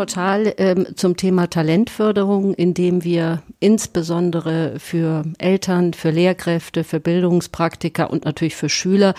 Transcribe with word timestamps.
Portal 0.00 0.54
ähm, 0.56 0.86
zum 0.96 1.18
Thema 1.18 1.50
Talentförderung, 1.50 2.54
in 2.54 2.72
dem 2.72 3.04
wir 3.04 3.42
insbesondere 3.58 4.78
für 4.78 5.24
Eltern, 5.36 5.92
für 5.92 6.08
Lehrkräfte, 6.08 6.84
für 6.84 7.00
Bildungspraktiker 7.00 8.08
und 8.08 8.24
natürlich 8.24 8.56
für 8.56 8.70
Schüler 8.70 9.12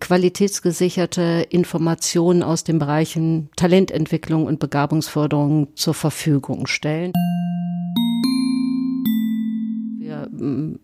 qualitätsgesicherte 0.00 1.46
Informationen 1.48 2.42
aus 2.42 2.64
den 2.64 2.78
Bereichen 2.78 3.48
Talententwicklung 3.56 4.44
und 4.44 4.60
Begabungsförderung 4.60 5.74
zur 5.74 5.94
Verfügung 5.94 6.66
stellen. 6.66 7.14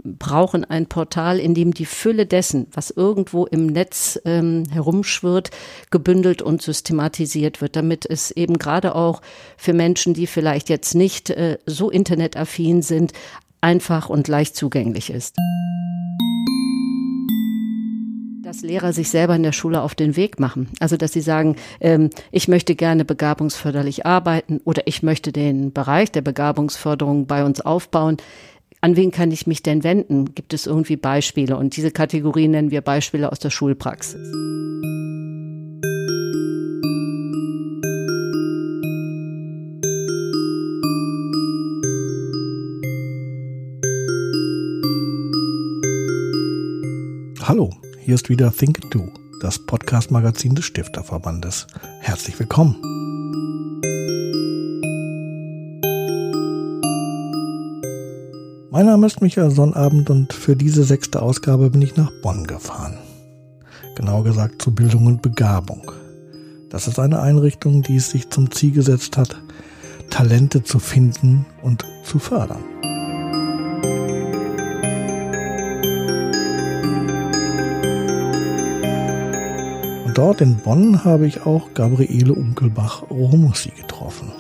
Brauchen 0.05 0.65
ein 0.65 0.87
Portal, 0.87 1.39
in 1.39 1.55
dem 1.55 1.75
die 1.75 1.87
Fülle 1.87 2.27
dessen, 2.27 2.67
was 2.73 2.91
irgendwo 2.91 3.47
im 3.47 3.67
Netz 3.67 4.21
ähm, 4.25 4.65
herumschwirrt, 4.71 5.51
gebündelt 5.91 6.43
und 6.43 6.63
systematisiert 6.63 7.61
wird, 7.61 7.77
damit 7.77 8.07
es 8.07 8.31
eben 8.31 8.59
gerade 8.59 8.95
auch 8.95 9.23
für 9.57 9.73
Menschen, 9.73 10.15
die 10.15 10.27
vielleicht 10.27 10.69
jetzt 10.69 10.95
nicht 10.95 11.31
äh, 11.31 11.59
so 11.67 11.91
internetaffin 11.91 12.83
sind, 12.83 13.13
einfach 13.61 14.09
und 14.09 14.29
leicht 14.29 14.57
zugänglich 14.57 15.11
ist 15.11 15.37
dass 18.51 18.63
Lehrer 18.63 18.93
sich 18.93 19.11
selber 19.11 19.37
in 19.37 19.45
der 19.45 19.53
Schule 19.53 19.81
auf 19.81 19.95
den 19.95 20.17
Weg 20.17 20.41
machen. 20.41 20.67
Also 20.81 20.97
dass 20.97 21.13
sie 21.13 21.21
sagen, 21.21 21.55
ähm, 21.81 22.11
ich 22.33 22.49
möchte 22.49 22.75
gerne 22.75 23.05
begabungsförderlich 23.05 24.07
arbeiten 24.07 24.61
oder 24.65 24.89
ich 24.89 25.05
möchte 25.05 25.31
den 25.31 25.73
Bereich 25.73 26.11
der 26.11 26.23
Begabungsförderung 26.23 27.29
bei 27.29 27.45
uns 27.45 27.61
aufbauen. 27.61 28.17
An 28.83 28.97
wen 28.97 29.11
kann 29.11 29.31
ich 29.31 29.47
mich 29.47 29.63
denn 29.63 29.85
wenden? 29.85 30.35
Gibt 30.35 30.55
es 30.55 30.67
irgendwie 30.67 30.97
Beispiele? 30.97 31.57
Und 31.57 31.77
diese 31.77 31.91
Kategorie 31.91 32.49
nennen 32.49 32.71
wir 32.71 32.81
Beispiele 32.81 33.31
aus 33.31 33.39
der 33.39 33.51
Schulpraxis. 33.51 34.33
Hallo, 47.43 47.71
hier 47.99 48.15
ist 48.15 48.31
wieder 48.31 48.51
Think 48.51 48.91
Do, 48.91 49.13
das 49.43 49.59
Podcast-Magazin 49.59 50.55
des 50.55 50.65
Stifterverbandes. 50.65 51.67
Herzlich 52.01 52.39
willkommen. 52.39 53.00
Mein 58.73 58.87
Name 58.87 59.09
ist 59.09 59.21
Michael 59.21 59.51
Sonnabend 59.51 60.11
und 60.11 60.33
für 60.33 60.55
diese 60.55 60.85
sechste 60.85 61.23
Ausgabe 61.23 61.71
bin 61.71 61.83
ich 61.83 61.97
nach 61.97 62.13
Bonn 62.23 62.47
gefahren. 62.47 62.99
Genauer 63.97 64.23
gesagt 64.23 64.63
zur 64.63 64.75
Bildung 64.75 65.07
und 65.07 65.23
Begabung. 65.23 65.91
Das 66.69 66.87
ist 66.87 67.01
eine 67.01 67.21
Einrichtung, 67.21 67.83
die 67.83 67.97
es 67.97 68.11
sich 68.11 68.31
zum 68.31 68.51
Ziel 68.53 68.71
gesetzt 68.71 69.17
hat, 69.17 69.37
Talente 70.09 70.63
zu 70.63 70.79
finden 70.79 71.47
und 71.63 71.85
zu 72.05 72.21
fördern. 72.21 72.63
dort 80.21 80.43
in 80.43 80.57
Bonn 80.57 81.03
habe 81.03 81.27
ich 81.27 81.47
auch 81.47 81.73
Gabriele 81.73 82.35
Unkelbach-Romussi 82.35 83.71
getroffen. 83.71 84.31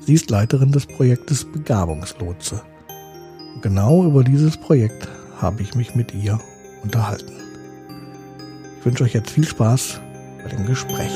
Sie 0.00 0.14
ist 0.14 0.30
Leiterin 0.30 0.70
des 0.70 0.86
Projektes 0.86 1.44
Begabungslotse. 1.44 2.62
Genau 3.66 4.04
über 4.04 4.22
dieses 4.22 4.56
Projekt 4.56 5.08
habe 5.40 5.60
ich 5.60 5.74
mich 5.74 5.96
mit 5.96 6.14
ihr 6.14 6.38
unterhalten. 6.84 7.32
Ich 8.78 8.86
wünsche 8.86 9.02
euch 9.02 9.12
jetzt 9.12 9.30
viel 9.30 9.44
Spaß 9.44 10.00
bei 10.40 10.50
dem 10.50 10.66
Gespräch. 10.66 11.10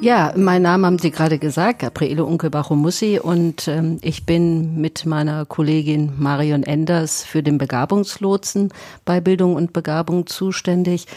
Ja, 0.00 0.32
mein 0.36 0.62
Name 0.62 0.86
haben 0.86 1.00
Sie 1.00 1.10
gerade 1.10 1.40
gesagt, 1.40 1.80
Gabriele 1.80 2.24
Unkelbach-Mussi 2.24 3.18
und 3.18 3.66
ähm, 3.66 3.98
ich 4.00 4.24
bin 4.24 4.80
mit 4.80 5.04
meiner 5.04 5.44
Kollegin 5.44 6.12
Marion 6.18 6.62
Enders 6.62 7.24
für 7.24 7.42
den 7.42 7.58
Begabungslotsen 7.58 8.72
bei 9.04 9.20
Bildung 9.20 9.56
und 9.56 9.72
Begabung 9.72 10.28
zuständig. 10.28 11.08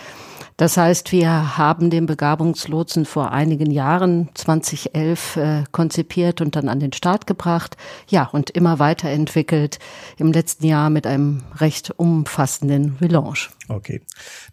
Das 0.61 0.77
heißt, 0.77 1.11
wir 1.11 1.57
haben 1.57 1.89
den 1.89 2.05
Begabungslotsen 2.05 3.05
vor 3.05 3.31
einigen 3.31 3.72
Jahren, 3.72 4.29
2011, 4.35 5.35
äh, 5.38 5.63
konzipiert 5.72 6.39
und 6.39 6.55
dann 6.55 6.69
an 6.69 6.79
den 6.79 6.94
Start 6.94 7.25
gebracht. 7.25 7.77
Ja, 8.07 8.29
und 8.31 8.51
immer 8.51 8.77
weiterentwickelt. 8.77 9.79
Im 10.19 10.31
letzten 10.31 10.67
Jahr 10.67 10.91
mit 10.91 11.07
einem 11.07 11.41
recht 11.55 11.89
umfassenden 11.97 12.97
Relaunch. 13.01 13.49
Okay. 13.69 14.03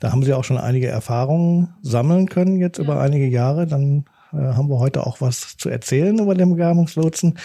Da 0.01 0.11
haben 0.11 0.23
Sie 0.23 0.33
auch 0.33 0.45
schon 0.45 0.57
einige 0.57 0.87
Erfahrungen 0.87 1.75
sammeln 1.83 2.27
können 2.31 2.57
jetzt 2.59 2.79
ja. 2.79 2.85
über 2.85 2.99
einige 3.03 3.27
Jahre. 3.27 3.67
Dann 3.67 4.07
äh, 4.33 4.39
haben 4.39 4.71
wir 4.71 4.79
heute 4.79 5.07
auch 5.07 5.21
was 5.21 5.59
zu 5.59 5.69
erzählen 5.69 6.19
über 6.19 6.35
den 6.35 6.49
Begabungslotsen. 6.49 7.39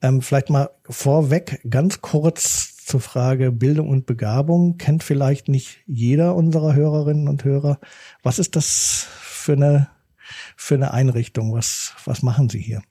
Ähm, 0.00 0.22
vielleicht 0.22 0.48
mal 0.48 0.70
vorweg 0.88 1.60
ganz 1.68 2.02
kurz 2.02 2.75
zur 2.86 3.00
Frage 3.00 3.50
Bildung 3.50 3.88
und 3.88 4.06
Begabung. 4.06 4.78
Kennt 4.78 5.02
vielleicht 5.02 5.48
nicht 5.48 5.80
jeder 5.86 6.36
unserer 6.36 6.74
Hörerinnen 6.74 7.26
und 7.26 7.42
Hörer. 7.42 7.80
Was 8.22 8.38
ist 8.38 8.54
das 8.54 9.08
für 9.10 9.54
eine, 9.54 9.88
für 10.56 10.76
eine 10.76 10.92
Einrichtung? 10.92 11.52
Was, 11.52 11.94
was 12.04 12.22
machen 12.22 12.48
Sie 12.48 12.60
hier? 12.60 12.82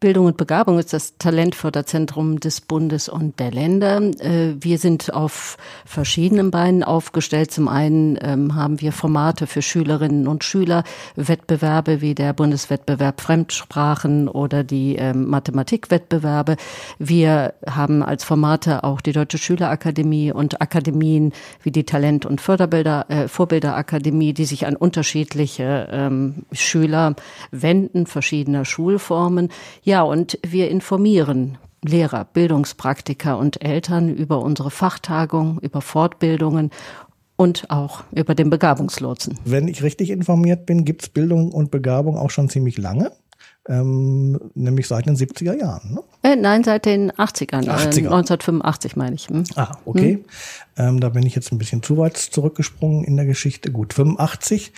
Bildung 0.00 0.24
und 0.24 0.38
Begabung 0.38 0.78
ist 0.78 0.94
das 0.94 1.18
Talentförderzentrum 1.18 2.40
des 2.40 2.62
Bundes 2.62 3.10
und 3.10 3.38
der 3.38 3.50
Länder. 3.50 4.00
Äh, 4.00 4.54
wir 4.58 4.78
sind 4.78 5.12
auf 5.12 5.58
verschiedenen 5.84 6.50
Beinen 6.50 6.82
aufgestellt. 6.82 7.50
Zum 7.50 7.68
einen 7.68 8.18
ähm, 8.22 8.54
haben 8.54 8.80
wir 8.80 8.92
Formate 8.92 9.46
für 9.46 9.60
Schülerinnen 9.60 10.26
und 10.26 10.42
Schüler, 10.42 10.84
Wettbewerbe 11.16 12.00
wie 12.00 12.14
der 12.14 12.32
Bundeswettbewerb 12.32 13.20
Fremdsprachen 13.20 14.28
oder 14.28 14.64
die 14.64 14.96
ähm, 14.96 15.28
Mathematikwettbewerbe. 15.28 16.56
Wir 16.98 17.52
haben 17.68 18.02
als 18.02 18.24
Formate 18.24 18.84
auch 18.84 19.02
die 19.02 19.12
Deutsche 19.12 19.36
Schülerakademie 19.36 20.32
und 20.32 20.62
Akademien 20.62 21.34
wie 21.62 21.72
die 21.72 21.84
Talent- 21.84 22.24
und 22.24 22.40
Förderbilder, 22.40 23.04
äh, 23.10 23.28
Vorbilderakademie, 23.28 24.32
die 24.32 24.46
sich 24.46 24.66
an 24.66 24.76
unterschiedliche 24.76 25.88
ähm, 25.92 26.46
Schüler 26.52 27.16
wenden, 27.50 28.06
verschiedener 28.06 28.64
Schulformen. 28.64 29.50
Ja, 29.90 30.02
und 30.02 30.38
wir 30.46 30.70
informieren 30.70 31.58
Lehrer, 31.82 32.24
Bildungspraktiker 32.24 33.36
und 33.36 33.60
Eltern 33.64 34.08
über 34.08 34.40
unsere 34.40 34.70
Fachtagung, 34.70 35.58
über 35.62 35.80
Fortbildungen 35.80 36.70
und 37.34 37.68
auch 37.72 38.04
über 38.12 38.36
den 38.36 38.50
Begabungslotsen. 38.50 39.36
Wenn 39.44 39.66
ich 39.66 39.82
richtig 39.82 40.10
informiert 40.10 40.64
bin, 40.64 40.84
gibt's 40.84 41.08
Bildung 41.08 41.50
und 41.50 41.72
Begabung 41.72 42.16
auch 42.16 42.30
schon 42.30 42.48
ziemlich 42.48 42.78
lange. 42.78 43.10
Ähm, 43.68 44.38
nämlich 44.54 44.86
seit 44.86 45.06
den 45.06 45.16
70er 45.16 45.58
Jahren. 45.58 45.94
Ne? 45.94 46.02
Äh, 46.22 46.36
nein, 46.36 46.62
seit 46.62 46.86
den 46.86 47.10
80ern. 47.10 47.64
80er. 47.64 48.04
Äh, 48.04 48.14
1985 48.14 48.94
meine 48.94 49.16
ich. 49.16 49.26
Hm? 49.26 49.42
Ah, 49.56 49.72
okay. 49.86 50.24
Hm. 50.76 50.86
Ähm, 50.86 51.00
da 51.00 51.08
bin 51.08 51.26
ich 51.26 51.34
jetzt 51.34 51.50
ein 51.50 51.58
bisschen 51.58 51.82
zu 51.82 51.98
weit 51.98 52.16
zurückgesprungen 52.16 53.02
in 53.02 53.16
der 53.16 53.26
Geschichte. 53.26 53.72
Gut, 53.72 53.92
85. 53.92 54.72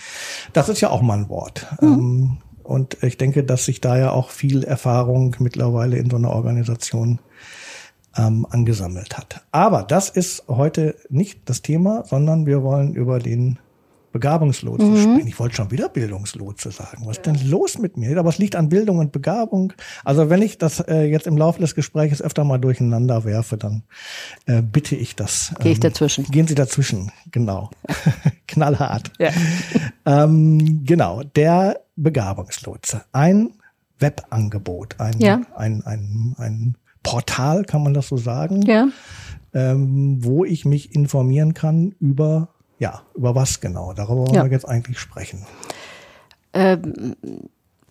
Das 0.53 0.69
ist 0.69 0.81
ja 0.81 0.89
auch 0.89 1.03
mal 1.03 1.19
ein 1.19 1.29
Wort. 1.29 1.67
Hm. 1.79 1.93
Ähm, 1.93 2.37
und 2.63 2.97
ich 3.03 3.17
denke, 3.17 3.43
dass 3.43 3.65
sich 3.65 3.81
da 3.81 3.97
ja 3.97 4.11
auch 4.11 4.29
viel 4.29 4.63
Erfahrung 4.63 5.35
mittlerweile 5.39 5.97
in 5.97 6.09
so 6.09 6.17
einer 6.17 6.31
Organisation 6.31 7.19
ähm, 8.17 8.45
angesammelt 8.49 9.17
hat. 9.17 9.43
Aber 9.51 9.83
das 9.83 10.09
ist 10.09 10.47
heute 10.47 10.95
nicht 11.09 11.41
das 11.45 11.61
Thema, 11.61 12.03
sondern 12.05 12.45
wir 12.45 12.63
wollen 12.63 12.95
über 12.95 13.19
den 13.19 13.59
Begabungslotsen 14.13 14.91
mhm. 14.91 14.97
sprechen. 14.97 15.27
Ich 15.27 15.39
wollte 15.39 15.55
schon 15.55 15.71
wieder 15.71 15.89
Bildungslotse 15.89 16.69
sagen. 16.71 17.05
Was 17.05 17.17
ist 17.17 17.25
denn 17.25 17.49
los 17.49 17.79
mit 17.79 17.97
mir? 17.97 18.15
Aber 18.19 18.29
es 18.29 18.37
liegt 18.37 18.55
an 18.55 18.69
Bildung 18.69 18.99
und 18.99 19.11
Begabung. 19.11 19.73
Also 20.05 20.29
wenn 20.29 20.43
ich 20.43 20.59
das 20.59 20.79
äh, 20.81 21.05
jetzt 21.05 21.25
im 21.25 21.35
Laufe 21.35 21.59
des 21.59 21.73
Gesprächs 21.73 22.21
öfter 22.21 22.43
mal 22.43 22.59
durcheinander 22.59 23.25
werfe, 23.25 23.57
dann 23.57 23.81
äh, 24.45 24.61
bitte 24.61 24.95
ich 24.95 25.15
das. 25.15 25.55
Gehe 25.59 25.71
ich 25.71 25.79
ähm, 25.79 25.81
dazwischen. 25.81 26.25
Gehen 26.25 26.47
Sie 26.47 26.53
dazwischen, 26.53 27.11
genau. 27.31 27.71
Knallhart. 28.47 29.11
Ja. 29.17 29.31
ähm, 30.05 30.83
genau, 30.85 31.23
der 31.23 31.82
Begabungslotse. 31.95 33.03
Ein 33.11 33.53
Webangebot, 33.99 34.99
ein, 34.99 35.19
ja. 35.19 35.41
ein, 35.55 35.83
ein, 35.85 36.35
ein 36.37 36.77
Portal, 37.03 37.63
kann 37.63 37.83
man 37.83 37.93
das 37.93 38.07
so 38.07 38.17
sagen? 38.17 38.61
Ja. 38.63 38.87
Ähm, 39.53 40.23
wo 40.23 40.45
ich 40.45 40.65
mich 40.65 40.95
informieren 40.95 41.53
kann 41.53 41.93
über 41.99 42.49
ja, 42.79 43.01
über 43.15 43.33
was 43.33 43.61
genau? 43.61 43.93
Darüber 43.93 44.27
wollen 44.27 44.33
ja. 44.33 44.43
wir 44.43 44.51
jetzt 44.51 44.67
eigentlich 44.67 44.99
sprechen. 44.99 45.45
Ähm, 46.53 47.15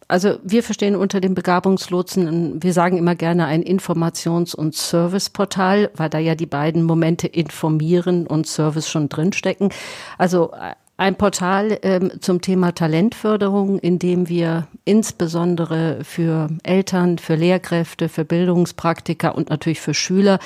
also 0.07 0.39
wir 0.43 0.63
verstehen 0.63 0.95
unter 0.97 1.21
dem 1.21 1.35
Begabungslotsen, 1.35 2.63
wir 2.63 2.75
sagen 2.75 2.99
immer 2.99 3.15
gerne 3.15 3.47
ein 3.47 3.63
Informations- 3.63 4.55
und 4.55 4.75
Serviceportal, 4.75 5.91
weil 5.97 6.11
da 6.11 6.19
ja 6.19 6.35
die 6.35 6.47
beiden 6.47 6.83
Momente 6.83 7.27
informieren 7.27 8.27
und 8.27 8.47
Service 8.47 8.91
schon 8.91 9.09
drinstecken. 9.09 9.71
Also 10.19 10.53
äh, 10.53 10.75
ein 11.03 11.17
Portal 11.17 11.81
ähm, 11.83 12.13
zum 12.21 12.41
Thema 12.41 12.73
Talentförderung, 12.77 13.81
in 13.81 13.99
dem 13.99 14.29
wir 14.29 14.69
insbesondere 14.85 16.05
für 16.05 16.49
Eltern, 16.63 17.19
für 17.19 17.35
Lehrkräfte, 17.35 18.09
für 18.09 18.25
Bildungspraktiker 18.25 19.35
und 19.35 19.51
natürlich 19.51 19.81
für 19.81 19.95
Schüler 19.95 20.39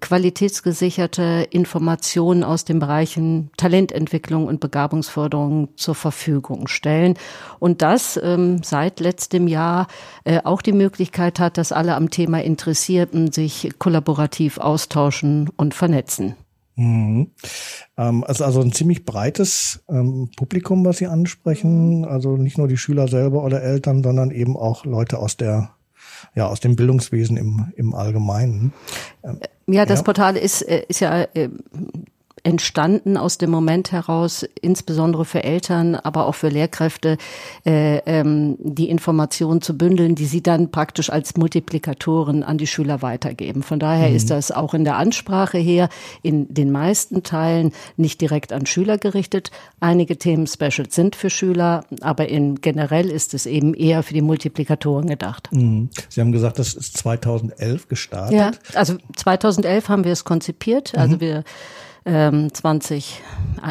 qualitätsgesicherte 0.00 1.48
Informationen 1.50 2.44
aus 2.44 2.64
den 2.64 2.78
Bereichen 2.78 3.50
Talententwicklung 3.56 4.46
und 4.46 4.60
Begabungsförderung 4.60 5.70
zur 5.76 5.96
Verfügung 5.96 6.68
stellen. 6.68 7.14
Und 7.58 7.82
das 7.82 8.18
ähm, 8.22 8.62
seit 8.62 9.00
letztem 9.00 9.48
Jahr 9.48 9.88
äh, 10.22 10.40
auch 10.44 10.62
die 10.62 10.72
Möglichkeit 10.72 11.40
hat, 11.40 11.58
dass 11.58 11.72
alle 11.72 11.96
am 11.96 12.08
Thema 12.08 12.40
Interessierten 12.40 13.32
sich 13.32 13.70
kollaborativ 13.80 14.58
austauschen 14.58 15.50
und 15.56 15.74
vernetzen. 15.74 16.36
Mhm. 16.76 17.32
Ähm, 17.96 18.24
also, 18.24 18.44
also 18.44 18.60
ein 18.60 18.72
ziemlich 18.72 19.04
breites 19.04 19.84
ähm, 19.88 20.30
Publikum, 20.36 20.84
was 20.84 20.98
Sie 20.98 21.06
ansprechen. 21.06 22.04
Also 22.04 22.36
nicht 22.36 22.58
nur 22.58 22.68
die 22.68 22.76
Schüler 22.76 23.08
selber 23.08 23.44
oder 23.44 23.62
Eltern, 23.62 24.02
sondern 24.02 24.30
eben 24.30 24.56
auch 24.56 24.84
Leute 24.84 25.18
aus 25.18 25.36
der 25.36 25.74
ja, 26.34 26.46
aus 26.46 26.60
dem 26.60 26.76
Bildungswesen 26.76 27.36
im, 27.36 27.72
im 27.76 27.94
Allgemeinen. 27.94 28.72
Ähm, 29.24 29.40
ja, 29.66 29.86
das 29.86 30.00
ja. 30.00 30.04
Portal 30.04 30.36
ist, 30.36 30.62
äh, 30.62 30.84
ist 30.88 31.00
ja 31.00 31.22
äh, 31.34 31.48
entstanden 32.44 33.16
aus 33.16 33.38
dem 33.38 33.50
Moment 33.50 33.92
heraus, 33.92 34.44
insbesondere 34.60 35.24
für 35.24 35.44
Eltern, 35.44 35.94
aber 35.94 36.26
auch 36.26 36.34
für 36.34 36.48
Lehrkräfte, 36.48 37.16
äh, 37.64 37.98
ähm, 38.06 38.56
die 38.58 38.88
Informationen 38.88 39.62
zu 39.62 39.76
bündeln, 39.78 40.16
die 40.16 40.24
sie 40.24 40.42
dann 40.42 40.70
praktisch 40.70 41.10
als 41.10 41.36
Multiplikatoren 41.36 42.42
an 42.42 42.58
die 42.58 42.66
Schüler 42.66 43.00
weitergeben. 43.00 43.62
Von 43.62 43.78
daher 43.78 44.10
mhm. 44.10 44.16
ist 44.16 44.30
das 44.30 44.50
auch 44.50 44.74
in 44.74 44.84
der 44.84 44.96
Ansprache 44.96 45.58
her 45.58 45.88
in 46.22 46.52
den 46.52 46.72
meisten 46.72 47.22
Teilen 47.22 47.72
nicht 47.96 48.20
direkt 48.20 48.52
an 48.52 48.66
Schüler 48.66 48.98
gerichtet. 48.98 49.52
Einige 49.78 50.16
Themen 50.16 50.48
Specials 50.48 50.94
sind 50.94 51.14
für 51.14 51.30
Schüler, 51.30 51.84
aber 52.00 52.28
in 52.28 52.60
generell 52.60 53.08
ist 53.08 53.34
es 53.34 53.46
eben 53.46 53.72
eher 53.74 54.02
für 54.02 54.14
die 54.14 54.22
Multiplikatoren 54.22 55.06
gedacht. 55.06 55.48
Mhm. 55.52 55.90
Sie 56.08 56.20
haben 56.20 56.32
gesagt, 56.32 56.58
das 56.58 56.74
ist 56.74 56.96
2011 56.96 57.86
gestartet. 57.86 58.36
Ja, 58.36 58.50
also 58.74 58.96
2011 59.16 59.88
haben 59.88 60.04
wir 60.04 60.12
es 60.12 60.24
konzipiert. 60.24 60.96
Also 60.96 61.16
mhm. 61.16 61.20
wir 61.20 61.44
ähm, 62.04 62.52
20, 62.52 63.22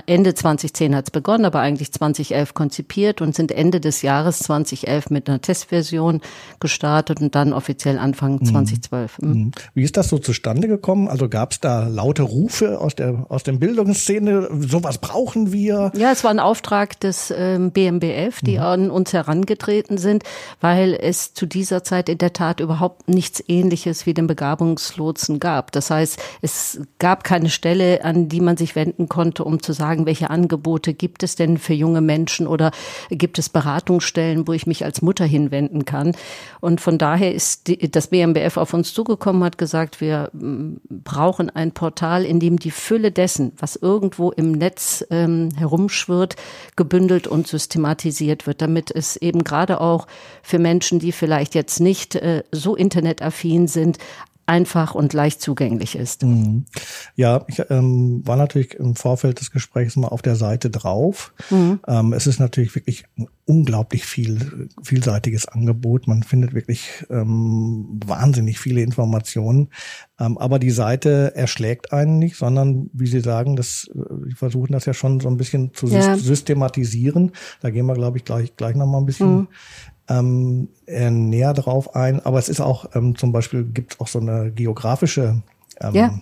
Ende 0.05 0.33
2010 0.33 0.95
hat 0.95 1.05
es 1.05 1.11
begonnen, 1.11 1.45
aber 1.45 1.59
eigentlich 1.59 1.91
2011 1.91 2.53
konzipiert 2.53 3.21
und 3.21 3.35
sind 3.35 3.51
Ende 3.51 3.81
des 3.81 4.01
Jahres 4.01 4.39
2011 4.39 5.09
mit 5.09 5.29
einer 5.29 5.41
Testversion 5.41 6.21
gestartet 6.59 7.19
und 7.19 7.35
dann 7.35 7.51
offiziell 7.51 7.99
Anfang 7.99 8.43
2012. 8.43 9.19
Mhm. 9.19 9.29
mhm. 9.29 9.51
Wie 9.73 9.83
ist 9.83 9.97
das 9.97 10.09
so 10.09 10.17
zustande 10.17 10.67
gekommen? 10.67 11.07
Also 11.07 11.27
gab 11.27 11.51
es 11.51 11.59
da 11.59 11.87
laute 11.87 12.23
Rufe 12.23 12.79
aus 12.79 12.95
der 12.95 13.25
aus 13.29 13.43
der 13.43 13.53
Bildungsszene? 13.53 14.49
Sowas 14.59 14.97
brauchen 14.97 15.51
wir? 15.51 15.91
Ja, 15.95 16.11
es 16.11 16.23
war 16.23 16.31
ein 16.31 16.39
Auftrag 16.39 16.99
des 16.99 17.33
ähm, 17.35 17.71
BMBF, 17.71 18.41
die 18.41 18.57
mhm. 18.57 18.63
an 18.63 18.91
uns 18.91 19.13
herangetreten 19.13 19.97
sind, 19.97 20.23
weil 20.61 20.93
es 20.93 21.33
zu 21.33 21.45
dieser 21.45 21.83
Zeit 21.83 22.07
in 22.07 22.17
der 22.17 22.33
Tat 22.33 22.59
überhaupt 22.59 23.09
nichts 23.09 23.43
Ähnliches 23.47 24.05
wie 24.05 24.13
den 24.13 24.27
Begabungslotsen 24.27 25.39
gab. 25.39 25.71
Das 25.71 25.89
heißt, 25.89 26.19
es 26.41 26.81
gab 26.99 27.23
keine 27.23 27.49
Stelle, 27.49 28.03
an 28.03 28.20
die 28.29 28.41
man 28.41 28.57
sich 28.57 28.75
wenden 28.75 29.09
konnte, 29.09 29.44
um 29.44 29.62
zu 29.62 29.73
sagen, 29.73 30.06
welche 30.06 30.29
Angebote 30.29 30.94
gibt 30.94 31.23
es 31.23 31.35
denn 31.35 31.57
für 31.57 31.73
junge 31.73 32.01
Menschen 32.01 32.47
oder 32.47 32.71
gibt 33.09 33.39
es 33.39 33.50
Beratungsstellen, 33.50 34.47
wo 34.47 34.53
ich 34.53 34.68
mich 34.68 34.85
als 34.85 35.01
Mutter 35.01 35.25
hinwenden 35.25 35.85
kann. 35.85 36.13
Und 36.59 36.81
von 36.81 36.97
daher 36.97 37.33
ist 37.33 37.68
die, 37.68 37.89
das 37.89 38.07
BMBF 38.07 38.57
auf 38.57 38.73
uns 38.73 38.94
zugekommen, 38.94 39.44
hat 39.44 39.57
gesagt, 39.57 40.01
wir 40.01 40.29
mm, 40.33 40.75
brauchen 40.89 41.50
ein 41.50 41.71
Portal, 41.71 42.25
in 42.25 42.39
dem 42.39 42.57
die 42.57 42.71
Fülle 42.71 43.12
dessen, 43.12 43.53
was 43.57 43.75
irgendwo 43.75 44.31
im 44.31 44.51
Netz 44.51 45.06
ähm, 45.09 45.50
herumschwirrt, 45.57 46.35
gebündelt 46.75 47.27
und 47.27 47.47
systematisiert 47.47 48.47
wird, 48.47 48.62
damit 48.62 48.91
es 48.91 49.15
eben 49.17 49.44
gerade 49.44 49.81
auch 49.81 50.07
für 50.41 50.59
Menschen, 50.59 51.00
die 51.00 51.12
vielleicht 51.12 51.56
jetzt 51.56 51.79
nicht 51.79 52.15
äh, 52.15 52.44
so 52.51 52.75
internetaffin 52.75 53.67
sind, 53.67 53.97
einfach 54.45 54.95
und 54.95 55.13
leicht 55.13 55.41
zugänglich 55.41 55.95
ist. 55.95 56.23
Mhm. 56.23 56.65
Ja, 57.15 57.45
ich 57.47 57.61
ähm, 57.69 58.21
war 58.25 58.35
natürlich 58.35 58.73
im 58.75 58.95
Vorfeld 58.95 59.39
des 59.39 59.51
Gesprächs 59.51 59.95
mal 59.95 60.07
auf 60.07 60.21
der 60.21 60.35
Seite 60.35 60.69
drauf. 60.69 61.33
Mhm. 61.49 61.79
Ähm, 61.88 62.13
es 62.13 62.27
ist 62.27 62.39
natürlich 62.39 62.75
wirklich 62.75 63.05
ein 63.17 63.27
unglaublich 63.45 64.05
viel, 64.05 64.69
vielseitiges 64.81 65.47
Angebot. 65.47 66.07
Man 66.07 66.23
findet 66.23 66.53
wirklich 66.53 67.05
ähm, 67.09 67.99
wahnsinnig 68.05 68.59
viele 68.59 68.81
Informationen. 68.81 69.69
Ähm, 70.19 70.38
aber 70.38 70.59
die 70.59 70.71
Seite 70.71 71.33
erschlägt 71.35 71.91
einen 71.91 72.19
nicht, 72.19 72.38
sondern, 72.38 72.89
wie 72.93 73.07
Sie 73.07 73.19
sagen, 73.19 73.55
das, 73.55 73.89
wir 73.93 74.35
versuchen 74.35 74.71
das 74.71 74.85
ja 74.85 74.93
schon 74.93 75.19
so 75.19 75.27
ein 75.27 75.38
bisschen 75.38 75.73
zu 75.73 75.88
ja. 75.88 76.17
systematisieren. 76.17 77.31
Da 77.61 77.69
gehen 77.69 77.85
wir, 77.85 77.95
glaube 77.95 78.17
ich, 78.17 78.25
gleich, 78.25 78.55
gleich 78.55 78.75
noch 78.75 78.88
mal 78.88 78.99
ein 78.99 79.05
bisschen 79.05 79.35
mhm 79.35 79.47
ähm, 80.07 80.69
näher 80.88 81.53
drauf 81.53 81.95
ein. 81.95 82.19
Aber 82.25 82.39
es 82.39 82.50
ist 82.50 82.62
auch 82.62 82.95
ähm, 82.95 83.15
zum 83.15 83.31
Beispiel 83.31 83.63
gibt 83.63 83.94
es 83.94 84.00
auch 84.00 84.07
so 84.07 84.19
eine 84.19 84.51
geografische, 84.51 85.42
ähm, 85.80 85.94
ja. 85.95 86.19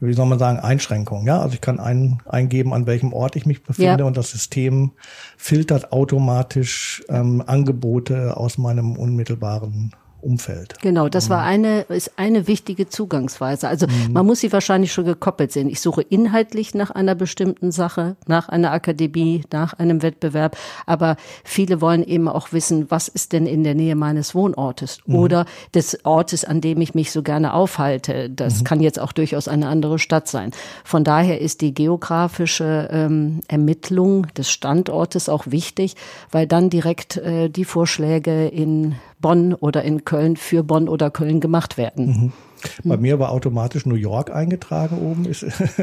wie 0.00 0.12
soll 0.12 0.26
man 0.26 0.38
sagen, 0.38 0.58
Einschränkung. 0.58 1.26
Ja, 1.26 1.40
also 1.40 1.54
ich 1.54 1.60
kann 1.60 1.80
ein, 1.80 2.22
eingeben, 2.26 2.72
an 2.72 2.86
welchem 2.86 3.12
Ort 3.12 3.36
ich 3.36 3.46
mich 3.46 3.62
befinde 3.62 4.00
ja. 4.00 4.04
und 4.04 4.16
das 4.16 4.30
System 4.30 4.92
filtert 5.36 5.92
automatisch 5.92 7.02
ähm, 7.08 7.42
Angebote 7.46 8.36
aus 8.36 8.58
meinem 8.58 8.96
unmittelbaren 8.96 9.94
Umfeld. 10.22 10.78
Genau, 10.80 11.08
das 11.08 11.30
war 11.30 11.42
mhm. 11.42 11.48
eine, 11.48 11.80
ist 11.82 12.12
eine 12.16 12.46
wichtige 12.46 12.88
Zugangsweise. 12.88 13.68
Also 13.68 13.86
mhm. 13.86 14.12
man 14.12 14.26
muss 14.26 14.40
sie 14.40 14.52
wahrscheinlich 14.52 14.92
schon 14.92 15.04
gekoppelt 15.04 15.52
sehen. 15.52 15.68
Ich 15.68 15.80
suche 15.80 16.02
inhaltlich 16.02 16.74
nach 16.74 16.90
einer 16.90 17.14
bestimmten 17.14 17.72
Sache, 17.72 18.16
nach 18.26 18.48
einer 18.48 18.72
Akademie, 18.72 19.42
nach 19.52 19.74
einem 19.74 20.02
Wettbewerb. 20.02 20.56
Aber 20.86 21.16
viele 21.44 21.80
wollen 21.80 22.02
eben 22.02 22.28
auch 22.28 22.52
wissen, 22.52 22.90
was 22.90 23.08
ist 23.08 23.32
denn 23.32 23.46
in 23.46 23.64
der 23.64 23.74
Nähe 23.74 23.94
meines 23.94 24.34
Wohnortes 24.34 24.98
mhm. 25.06 25.14
oder 25.14 25.46
des 25.74 26.04
Ortes, 26.04 26.44
an 26.44 26.60
dem 26.60 26.80
ich 26.80 26.94
mich 26.94 27.12
so 27.12 27.22
gerne 27.22 27.54
aufhalte. 27.54 28.30
Das 28.30 28.60
mhm. 28.60 28.64
kann 28.64 28.80
jetzt 28.80 28.98
auch 28.98 29.12
durchaus 29.12 29.48
eine 29.48 29.68
andere 29.68 29.98
Stadt 29.98 30.28
sein. 30.28 30.52
Von 30.84 31.04
daher 31.04 31.40
ist 31.40 31.60
die 31.60 31.74
geografische 31.74 32.88
ähm, 32.92 33.40
Ermittlung 33.48 34.26
des 34.34 34.50
Standortes 34.50 35.28
auch 35.28 35.46
wichtig, 35.46 35.96
weil 36.30 36.46
dann 36.46 36.70
direkt 36.70 37.16
äh, 37.16 37.48
die 37.48 37.64
Vorschläge 37.64 38.48
in 38.48 38.94
Bonn 39.20 39.54
oder 39.54 39.82
in 39.82 40.04
Köln 40.10 40.36
für 40.36 40.64
Bonn 40.64 40.88
oder 40.88 41.08
Köln 41.08 41.38
gemacht 41.38 41.78
werden. 41.78 42.06
Mhm. 42.06 42.32
Bei 42.82 42.96
mir 42.96 43.20
war 43.20 43.30
automatisch 43.30 43.86
New 43.86 43.94
York 43.94 44.34
eingetragen 44.34 44.98
oben. 44.98 45.30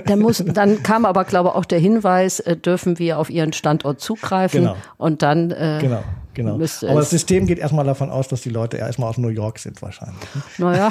Dann, 0.05 0.19
muss, 0.25 0.43
dann 0.45 0.83
kam 0.83 1.05
aber, 1.05 1.23
glaube 1.23 1.49
ich, 1.49 1.55
auch 1.55 1.63
der 1.63 1.79
Hinweis, 1.79 2.41
äh, 2.41 2.57
dürfen 2.57 2.99
wir 2.99 3.19
auf 3.19 3.29
Ihren 3.29 3.53
Standort 3.53 4.01
zugreifen. 4.01 4.63
Genau. 4.63 4.75
Und 4.97 5.21
dann 5.21 5.51
äh, 5.51 5.79
genau. 5.79 6.03
Genau. 6.37 6.53
Aber 6.53 6.99
das 6.99 7.09
System 7.09 7.47
geht 7.47 7.57
erstmal 7.57 7.83
davon 7.83 8.11
aus, 8.11 8.27
dass 8.27 8.41
die 8.41 8.51
Leute 8.51 8.77
erstmal 8.77 9.09
aus 9.09 9.17
New 9.17 9.29
York 9.29 9.57
sind 9.57 9.81
wahrscheinlich. 9.81 10.21
Ne? 10.35 10.43
Naja, 10.59 10.89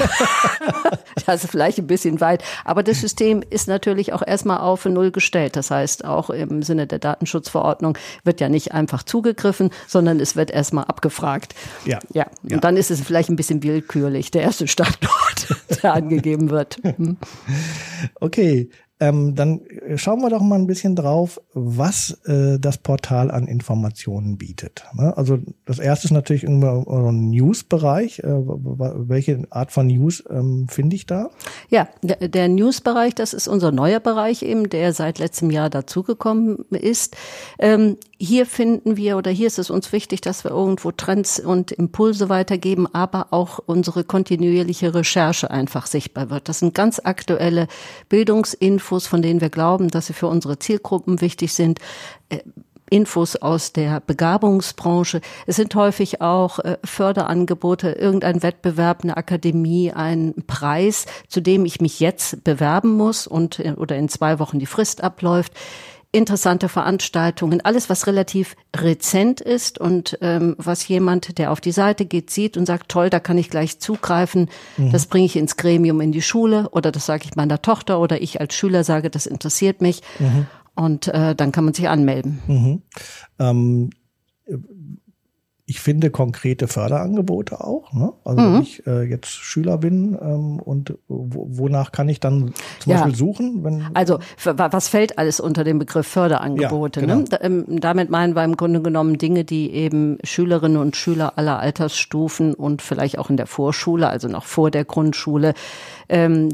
das 1.25 1.45
ist 1.45 1.51
vielleicht 1.53 1.79
ein 1.79 1.87
bisschen 1.87 2.21
weit. 2.21 2.43
Aber 2.65 2.83
das 2.83 3.01
System 3.01 3.45
ist 3.49 3.69
natürlich 3.69 4.13
auch 4.13 4.27
erstmal 4.27 4.59
auf 4.59 4.87
Null 4.87 5.13
gestellt. 5.13 5.55
Das 5.55 5.71
heißt, 5.71 6.05
auch 6.05 6.31
im 6.31 6.65
Sinne 6.65 6.89
der 6.89 6.99
Datenschutzverordnung 6.99 7.97
wird 8.25 8.41
ja 8.41 8.49
nicht 8.49 8.75
einfach 8.75 9.05
zugegriffen, 9.05 9.71
sondern 9.87 10.19
es 10.19 10.35
wird 10.35 10.51
erstmal 10.51 10.87
abgefragt. 10.87 11.55
Ja. 11.85 12.01
Ja. 12.13 12.27
Und 12.43 12.51
ja. 12.51 12.59
dann 12.59 12.77
ist 12.77 12.91
es 12.91 13.01
vielleicht 13.01 13.29
ein 13.29 13.37
bisschen 13.37 13.63
willkürlich, 13.63 14.33
der 14.33 14.43
erste 14.43 14.67
Standort, 14.67 15.55
der 15.81 15.95
angegeben 15.95 16.51
wird. 16.51 16.79
Hm. 16.83 17.19
Okay. 18.19 18.69
Ähm, 18.99 19.35
dann 19.35 19.61
schauen 19.97 20.21
wir 20.23 20.31
doch 20.31 20.41
mal 20.41 20.59
ein 20.59 20.67
bisschen 20.67 20.97
drauf, 20.97 21.39
was 21.53 22.19
äh, 22.25 22.59
das 22.59 22.79
Portal 22.79 23.31
an 23.31 23.47
Informationen 23.47 24.39
bietet. 24.39 24.85
Ne? 24.95 25.15
Also 25.15 25.39
das 25.67 25.79
erste 25.79 26.07
ist 26.07 26.13
natürlich 26.13 26.45
ein 26.45 26.61
News-Bereich. 27.31 28.21
Äh, 28.21 28.25
welche 28.25 29.47
Art 29.51 29.71
von 29.71 29.89
News 29.89 30.25
ähm, 30.31 30.67
finde 30.71 30.97
ich 30.97 31.05
da? 31.05 31.29
Ja, 31.69 31.89
der, 32.01 32.29
der 32.29 32.49
News-Bereich, 32.49 33.15
das 33.15 33.35
ist 33.35 33.49
unser 33.49 33.71
neuer 33.71 34.01
Bereich 34.01 34.43
eben, 34.43 34.71
der 34.71 34.95
seit 34.95 35.19
letztem 35.19 35.51
Jahr 35.51 35.69
dazugekommen 35.69 36.65
ist. 36.71 37.17
Ähm, 37.59 37.99
hier 38.19 38.47
finden 38.47 38.97
wir 38.97 39.19
oder 39.19 39.31
hier 39.31 39.47
ist 39.47 39.59
es 39.59 39.69
uns 39.69 39.93
wichtig, 39.93 40.23
dass 40.23 40.43
wir 40.43 40.53
irgendwo 40.53 40.91
Trends 40.91 41.39
und 41.39 41.71
Impulse 41.71 42.31
weitergeben, 42.31 42.87
aber 42.95 43.27
auch 43.31 43.59
unsere 43.59 44.05
kontinuierliche 44.05 44.95
Recherche 44.95 45.51
einfach 45.51 45.87
sichtbar 45.87 46.31
wird. 46.31 46.49
Das 46.49 46.61
sind 46.61 46.75
ganz 46.75 46.99
aktuelle 47.05 47.69
Bildungsinfos, 48.09 48.86
von 48.87 49.23
denen 49.23 49.41
wir 49.41 49.51
glauben, 49.51 49.89
dass 49.89 50.07
sie 50.07 50.13
für 50.13 50.29
unsere 50.29 50.59
Zielgruppen 50.59 51.21
wichtig 51.21 51.53
sind. 51.53 51.79
Äh, 52.29 52.39
Infos 52.89 53.37
aus 53.37 53.73
der 53.73 54.01
Begabungsbranche. 54.01 55.21
Es 55.47 55.57
sind 55.57 55.75
häufig 55.75 56.21
auch 56.21 56.61
äh, 56.61 56.79
Förderangebote, 56.85 57.91
irgendein 57.91 58.43
Wettbewerb, 58.43 59.03
eine 59.03 59.17
Akademie, 59.17 59.93
ein 59.93 60.35
Preis, 60.47 61.07
zu 61.29 61.41
dem 61.41 61.65
ich 61.65 61.81
mich 61.81 62.01
jetzt 62.01 62.45
bewerben 62.45 62.97
muss 62.97 63.27
und 63.27 63.59
äh, 63.59 63.73
oder 63.77 63.97
in 63.97 64.09
zwei 64.09 64.39
Wochen 64.39 64.59
die 64.59 64.67
Frist 64.67 65.03
abläuft 65.03 65.53
interessante 66.17 66.69
Veranstaltungen, 66.69 67.61
alles, 67.61 67.91
was 67.91 68.07
relativ 68.07 68.57
rezent 68.75 69.41
ist 69.41 69.79
und 69.79 70.19
ähm, 70.23 70.57
was 70.59 70.89
jemand, 70.89 71.39
der 71.39 71.53
auf 71.53 71.61
die 71.61 71.73
Seite 71.73 72.07
geht, 72.07 72.31
sieht 72.31 72.57
und 72.57 72.67
sagt, 72.67 72.89
toll, 72.89 73.11
da 73.11 73.21
kann 73.21 73.39
ich 73.39 73.51
gleich 73.51 73.79
zugreifen, 73.79 74.49
mhm. 74.77 74.93
das 74.93 75.07
bringe 75.07 75.27
ich 75.27 75.37
ins 75.37 75.57
Gremium 75.57 76.01
in 76.01 76.13
die 76.13 76.23
Schule 76.23 76.71
oder 76.71 76.91
das 76.91 77.07
sage 77.07 77.25
ich 77.27 77.37
meiner 77.37 77.61
Tochter 77.61 78.01
oder 78.01 78.23
ich 78.23 78.41
als 78.41 78.55
Schüler 78.55 78.83
sage, 78.83 79.11
das 79.11 79.27
interessiert 79.27 79.83
mich. 79.83 80.01
Mhm. 80.19 80.47
Und 80.75 81.09
äh, 81.09 81.35
dann 81.35 81.53
kann 81.53 81.65
man 81.65 81.75
sich 81.75 81.89
anmelden. 81.89 82.43
Mhm. 82.47 82.83
Ähm, 83.39 83.91
ich 85.69 85.81
finde 85.81 86.11
konkrete 86.11 86.69
Förderangebote 86.69 87.61
auch. 87.61 87.93
Ne? 87.93 88.13
Also 88.25 88.41
mhm. 88.41 88.55
wenn 88.55 88.63
ich 88.63 88.87
äh, 88.87 89.03
jetzt 89.03 89.31
Schüler 89.31 89.79
bin 89.79 90.17
ähm, 90.21 90.61
und 90.61 90.95
wo, 91.09 91.49
wonach 91.51 91.91
kann 91.91 92.09
ich 92.09 92.21
dann 92.21 92.55
zum 92.79 92.93
ja. 92.93 92.99
Beispiel 92.99 93.17
suchen? 93.17 93.65
Wenn 93.65 93.85
also 93.95 94.21
was 94.45 94.87
fällt 94.87 95.19
alles 95.19 95.41
unter 95.41 95.65
den 95.65 95.81
Begriff 95.81 96.07
Förderangebote? 96.07 97.01
Ja, 97.01 97.07
genau. 97.07 97.19
ne? 97.19 97.25
da, 97.29 97.39
ähm, 97.41 97.65
damit 97.69 98.11
meinen 98.11 98.37
wir 98.37 98.45
im 98.45 98.57
Grunde 98.57 98.81
genommen 98.81 99.19
Dinge, 99.19 99.45
die 99.45 99.73
eben 99.73 100.19
Schülerinnen 100.23 100.77
und 100.77 100.95
Schüler 100.95 101.37
aller 101.37 101.59
Altersstufen 101.59 102.55
und 102.55 102.81
vielleicht 102.81 103.19
auch 103.19 103.29
in 103.29 103.37
der 103.37 103.49
Vorschule, 103.49 104.09
also 104.09 104.29
noch 104.29 104.45
vor 104.45 104.71
der 104.71 104.85
Grundschule, 104.85 105.53
ähm, 106.09 106.51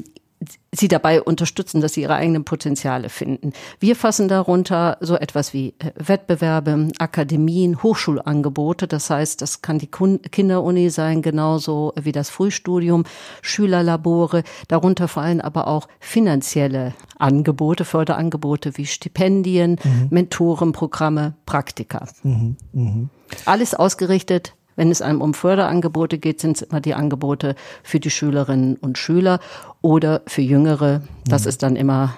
sie 0.75 0.88
dabei 0.88 1.22
unterstützen, 1.22 1.80
dass 1.80 1.94
sie 1.94 2.02
ihre 2.02 2.14
eigenen 2.14 2.44
Potenziale 2.44 3.08
finden. 3.08 3.52
Wir 3.78 3.94
fassen 3.96 4.28
darunter 4.28 4.96
so 5.00 5.16
etwas 5.16 5.52
wie 5.52 5.75
äh, 5.78 5.92
Wettbewerbe, 5.96 6.88
Akademien, 6.99 7.82
Hochschulangebote. 7.82 8.87
Das 8.87 9.11
heißt, 9.11 9.42
das 9.42 9.62
kann 9.62 9.78
die 9.78 9.88
Kinderuni 9.88 10.90
sein, 10.90 11.22
genauso 11.22 11.92
wie 12.00 12.12
das 12.12 12.30
Frühstudium, 12.30 13.04
Schülerlabore, 13.42 14.42
darunter 14.68 15.08
fallen 15.08 15.40
aber 15.40 15.68
auch 15.68 15.88
finanzielle 16.00 16.94
Angebote, 17.18 17.84
Förderangebote 17.84 18.76
wie 18.76 18.87
Stipendien, 18.87 19.78
mhm. 19.82 20.08
Mentorenprogramme, 20.11 21.34
Praktika. 21.46 22.06
Mhm. 22.22 22.56
Mhm. 22.72 23.11
Alles 23.44 23.75
ausgerichtet 23.75 24.54
wenn 24.76 24.91
es 24.91 25.02
einem 25.02 25.21
um 25.21 25.35
Förderangebote 25.35 26.19
geht, 26.19 26.41
sind 26.41 26.57
es 26.57 26.62
immer 26.62 26.81
die 26.81 26.95
Angebote 26.95 27.55
für 27.83 28.00
die 28.00 28.11
Schülerinnen 28.11 28.76
und 28.76 28.99
Schüler 28.99 29.41
oder 29.81 30.23
für 30.26 30.43
Jüngere. 30.43 31.02
Das 31.26 31.43
mhm. 31.43 31.49
ist 31.49 31.62
dann 31.62 31.76
immer 31.76 32.14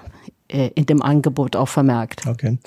äh, 0.48 0.70
in 0.74 0.86
dem 0.86 1.02
Angebot 1.02 1.56
auch 1.56 1.68
vermerkt. 1.68 2.26
Okay. 2.26 2.58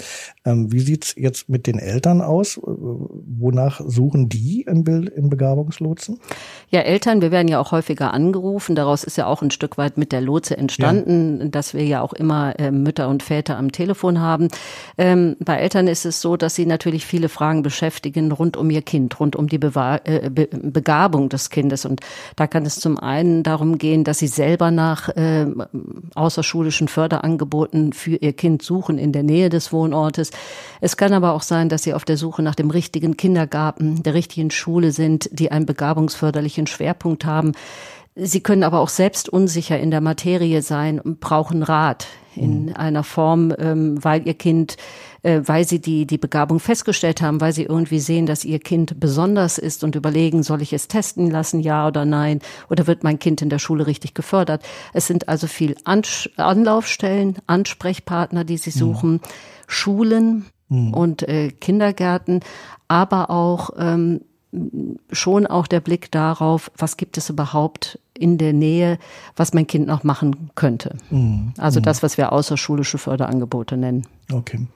Ähm, 0.47 0.71
wie 0.71 0.79
sieht's 0.79 1.13
jetzt 1.17 1.49
mit 1.49 1.67
den 1.67 1.77
Eltern 1.77 2.21
aus? 2.21 2.57
Wonach 2.63 3.81
suchen 3.85 4.29
die 4.29 4.61
im, 4.61 4.85
Bild, 4.85 5.09
im 5.09 5.29
Begabungslotsen? 5.29 6.19
Ja, 6.69 6.81
Eltern, 6.81 7.21
wir 7.21 7.31
werden 7.31 7.49
ja 7.49 7.59
auch 7.59 7.73
häufiger 7.73 8.13
angerufen. 8.13 8.73
Daraus 8.75 9.03
ist 9.03 9.17
ja 9.17 9.25
auch 9.25 9.41
ein 9.41 9.51
Stück 9.51 9.77
weit 9.77 9.97
mit 9.97 10.13
der 10.13 10.21
Lotse 10.21 10.57
entstanden, 10.57 11.39
ja. 11.41 11.47
dass 11.49 11.73
wir 11.73 11.83
ja 11.83 12.01
auch 12.01 12.13
immer 12.13 12.57
äh, 12.59 12.71
Mütter 12.71 13.09
und 13.09 13.23
Väter 13.23 13.57
am 13.57 13.73
Telefon 13.73 14.21
haben. 14.21 14.47
Ähm, 14.97 15.35
bei 15.41 15.57
Eltern 15.57 15.87
ist 15.87 16.05
es 16.05 16.21
so, 16.21 16.37
dass 16.37 16.55
sie 16.55 16.65
natürlich 16.65 17.05
viele 17.05 17.27
Fragen 17.27 17.61
beschäftigen 17.61 18.31
rund 18.31 18.55
um 18.55 18.69
ihr 18.69 18.81
Kind, 18.81 19.19
rund 19.19 19.35
um 19.35 19.47
die 19.47 19.57
Bewahr 19.57 19.99
äh, 20.05 20.29
Be 20.29 20.47
Begabung 20.47 21.27
des 21.27 21.49
Kindes. 21.49 21.85
Und 21.85 21.99
da 22.37 22.47
kann 22.47 22.65
es 22.65 22.79
zum 22.79 22.97
einen 22.97 23.43
darum 23.43 23.77
gehen, 23.77 24.05
dass 24.05 24.19
sie 24.19 24.27
selber 24.27 24.71
nach 24.71 25.09
äh, 25.09 25.45
außerschulischen 26.15 26.87
Förderangeboten 26.87 27.91
für 27.91 28.15
ihr 28.15 28.31
Kind 28.33 28.61
suchen 28.61 28.97
in 28.97 29.11
der 29.11 29.23
Nähe 29.23 29.49
des 29.49 29.73
Wohnortes. 29.73 30.31
Es 30.81 30.97
kann 30.97 31.13
aber 31.13 31.33
auch 31.33 31.41
sein, 31.41 31.69
dass 31.69 31.83
sie 31.83 31.93
auf 31.93 32.05
der 32.05 32.17
Suche 32.17 32.41
nach 32.41 32.55
dem 32.55 32.69
richtigen 32.69 33.17
Kindergarten, 33.17 34.03
der 34.03 34.13
richtigen 34.13 34.51
Schule 34.51 34.91
sind, 34.91 35.29
die 35.31 35.51
einen 35.51 35.65
begabungsförderlichen 35.65 36.67
Schwerpunkt 36.67 37.25
haben. 37.25 37.53
Sie 38.15 38.41
können 38.41 38.63
aber 38.63 38.79
auch 38.79 38.89
selbst 38.89 39.29
unsicher 39.29 39.79
in 39.79 39.91
der 39.91 40.01
Materie 40.01 40.61
sein 40.61 40.99
und 40.99 41.19
brauchen 41.19 41.61
Rat 41.61 42.07
in 42.35 42.65
mhm. 42.65 42.73
einer 42.75 43.03
Form, 43.03 43.53
ähm, 43.57 44.03
weil 44.03 44.27
ihr 44.27 44.33
Kind, 44.33 44.77
äh, 45.23 45.41
weil 45.45 45.67
sie 45.67 45.79
die, 45.79 46.07
die 46.07 46.17
Begabung 46.17 46.59
festgestellt 46.59 47.21
haben, 47.21 47.41
weil 47.41 47.53
sie 47.53 47.63
irgendwie 47.63 47.99
sehen, 47.99 48.25
dass 48.25 48.45
ihr 48.45 48.59
Kind 48.59 48.99
besonders 48.99 49.57
ist 49.57 49.83
und 49.83 49.95
überlegen, 49.95 50.43
soll 50.43 50.61
ich 50.61 50.73
es 50.73 50.87
testen 50.87 51.29
lassen, 51.29 51.59
ja 51.59 51.87
oder 51.87 52.05
nein, 52.05 52.39
oder 52.69 52.87
wird 52.87 53.03
mein 53.03 53.19
Kind 53.19 53.41
in 53.41 53.49
der 53.49 53.59
Schule 53.59 53.85
richtig 53.85 54.13
gefördert. 54.13 54.63
Es 54.93 55.07
sind 55.07 55.29
also 55.29 55.47
viel 55.47 55.75
Anlaufstellen, 55.83 57.37
Ansprechpartner, 57.45 58.45
die 58.45 58.57
sie 58.57 58.71
mhm. 58.71 58.79
suchen. 58.79 59.11
Mhm 59.11 59.21
Schulen 59.67 60.45
mhm. 60.69 60.93
und 60.93 61.23
äh, 61.23 61.49
Kindergärten, 61.49 62.39
aber 62.87 63.29
auch 63.29 63.71
ähm, 63.77 64.21
schon 65.11 65.45
auch 65.45 65.67
der 65.67 65.81
Blick 65.81 66.11
darauf, 66.11 66.71
was 66.77 66.97
gibt 66.97 67.17
es 67.17 67.29
überhaupt 67.29 67.99
in 68.13 68.37
der 68.37 68.53
Nähe, 68.53 68.97
was 69.35 69.53
mein 69.53 69.67
Kind 69.67 69.87
noch 69.87 70.03
machen 70.03 70.49
könnte. 70.55 70.95
Mhm. 71.11 71.53
Also 71.57 71.79
mhm. 71.79 71.83
das, 71.83 72.01
was 72.01 72.17
wir 72.17 72.31
außerschulische 72.31 72.97
Förderangebote 72.97 73.77
nennen. 73.77 74.07
Okay. 74.31 74.67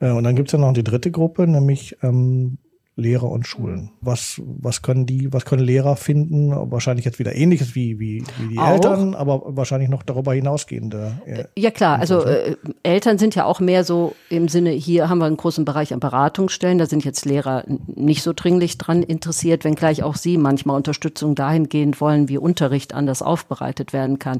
Äh, 0.00 0.10
und 0.10 0.24
dann 0.24 0.36
gibt 0.36 0.48
es 0.48 0.52
ja 0.52 0.58
noch 0.58 0.72
die 0.72 0.84
dritte 0.84 1.10
Gruppe, 1.10 1.46
nämlich 1.46 1.96
ähm, 2.02 2.58
Lehrer 2.98 3.30
und 3.30 3.46
Schulen. 3.46 3.90
Was, 4.00 4.40
was 4.44 4.80
können 4.80 5.04
die, 5.04 5.30
was 5.30 5.44
können 5.44 5.62
Lehrer 5.62 5.96
finden? 5.96 6.50
Wahrscheinlich 6.70 7.04
jetzt 7.04 7.18
wieder 7.18 7.34
ähnliches 7.34 7.74
wie, 7.74 8.00
wie, 8.00 8.24
wie 8.38 8.48
die 8.48 8.58
auch. 8.58 8.70
Eltern, 8.70 9.14
aber 9.14 9.42
wahrscheinlich 9.44 9.90
noch 9.90 10.02
darüber 10.02 10.32
hinausgehende. 10.32 11.12
Äh, 11.26 11.44
ja 11.58 11.70
klar, 11.70 11.98
also 11.98 12.24
äh, 12.24 12.56
Eltern 12.82 13.18
sind 13.18 13.34
ja 13.34 13.44
auch 13.44 13.60
mehr 13.60 13.84
so 13.84 14.16
im 14.30 14.48
Sinne, 14.48 14.70
hier 14.70 15.10
haben 15.10 15.18
wir 15.18 15.26
einen 15.26 15.36
großen 15.36 15.66
Bereich 15.66 15.92
an 15.92 16.00
Beratungsstellen, 16.00 16.78
da 16.78 16.86
sind 16.86 17.04
jetzt 17.04 17.26
Lehrer 17.26 17.64
nicht 17.66 18.22
so 18.22 18.32
dringlich 18.34 18.78
dran 18.78 19.02
interessiert, 19.02 19.64
wenngleich 19.64 20.02
auch 20.02 20.16
sie 20.16 20.38
manchmal 20.38 20.76
Unterstützung 20.76 21.34
dahingehend 21.34 22.00
wollen, 22.00 22.30
wie 22.30 22.38
Unterricht 22.38 22.94
anders 22.94 23.20
aufbereitet 23.20 23.92
werden 23.92 24.18
kann. 24.18 24.38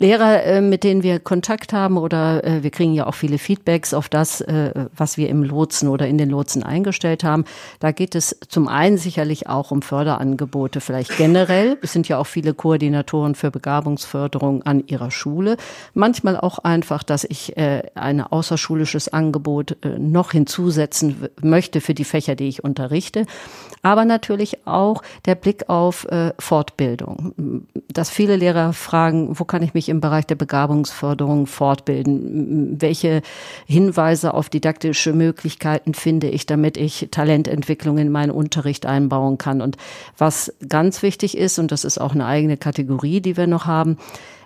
Lehrer, 0.00 0.42
äh, 0.44 0.60
mit 0.62 0.82
denen 0.82 1.02
wir 1.02 1.20
Kontakt 1.20 1.74
haben 1.74 1.98
oder 1.98 2.42
äh, 2.42 2.62
wir 2.62 2.70
kriegen 2.70 2.94
ja 2.94 3.06
auch 3.06 3.14
viele 3.14 3.36
Feedbacks 3.36 3.92
auf 3.92 4.08
das, 4.08 4.40
äh, 4.40 4.72
was 4.96 5.18
wir 5.18 5.28
im 5.28 5.42
Lotsen 5.42 5.88
oder 5.90 6.08
in 6.08 6.16
den 6.16 6.30
Lotsen 6.30 6.62
eingestellt 6.62 7.22
haben. 7.22 7.44
Da 7.80 7.92
geht 7.92 8.14
es 8.14 8.34
zum 8.48 8.66
einen 8.66 8.96
sicherlich 8.96 9.50
auch 9.50 9.70
um 9.70 9.82
Förderangebote, 9.82 10.80
vielleicht 10.80 11.18
generell. 11.18 11.76
Es 11.82 11.92
sind 11.92 12.08
ja 12.08 12.16
auch 12.16 12.26
viele 12.26 12.54
Koordinatoren 12.54 13.34
für 13.34 13.50
Begabungsförderung 13.50 14.62
an 14.62 14.82
ihrer 14.86 15.10
Schule. 15.10 15.58
Manchmal 15.92 16.38
auch 16.38 16.60
einfach, 16.60 17.02
dass 17.02 17.24
ich 17.24 17.56
ein 17.58 18.22
außerschulisches 18.22 19.12
Angebot 19.12 19.76
noch 19.98 20.32
hinzusetzen 20.32 21.28
möchte 21.42 21.82
für 21.82 21.92
die 21.92 22.04
Fächer, 22.04 22.36
die 22.36 22.48
ich 22.48 22.64
unterrichte. 22.64 23.26
Aber 23.82 24.04
natürlich 24.04 24.66
auch 24.66 25.02
der 25.26 25.34
Blick 25.34 25.68
auf 25.68 26.06
Fortbildung. 26.38 27.66
Dass 27.88 28.08
viele 28.08 28.36
Lehrer 28.36 28.72
fragen, 28.72 29.38
wo 29.38 29.44
kann 29.44 29.62
ich 29.62 29.74
mich 29.74 29.89
im 29.90 30.00
Bereich 30.00 30.26
der 30.26 30.36
Begabungsförderung 30.36 31.46
fortbilden? 31.46 32.80
Welche 32.80 33.22
Hinweise 33.66 34.32
auf 34.32 34.48
didaktische 34.48 35.12
Möglichkeiten 35.12 35.94
finde 35.94 36.28
ich, 36.28 36.46
damit 36.46 36.76
ich 36.76 37.08
Talententwicklung 37.10 37.98
in 37.98 38.10
meinen 38.10 38.30
Unterricht 38.30 38.86
einbauen 38.86 39.36
kann? 39.36 39.60
Und 39.60 39.76
was 40.16 40.54
ganz 40.68 41.02
wichtig 41.02 41.36
ist, 41.36 41.58
und 41.58 41.72
das 41.72 41.84
ist 41.84 41.98
auch 41.98 42.14
eine 42.14 42.26
eigene 42.26 42.56
Kategorie, 42.56 43.20
die 43.20 43.36
wir 43.36 43.46
noch 43.46 43.66
haben, 43.66 43.98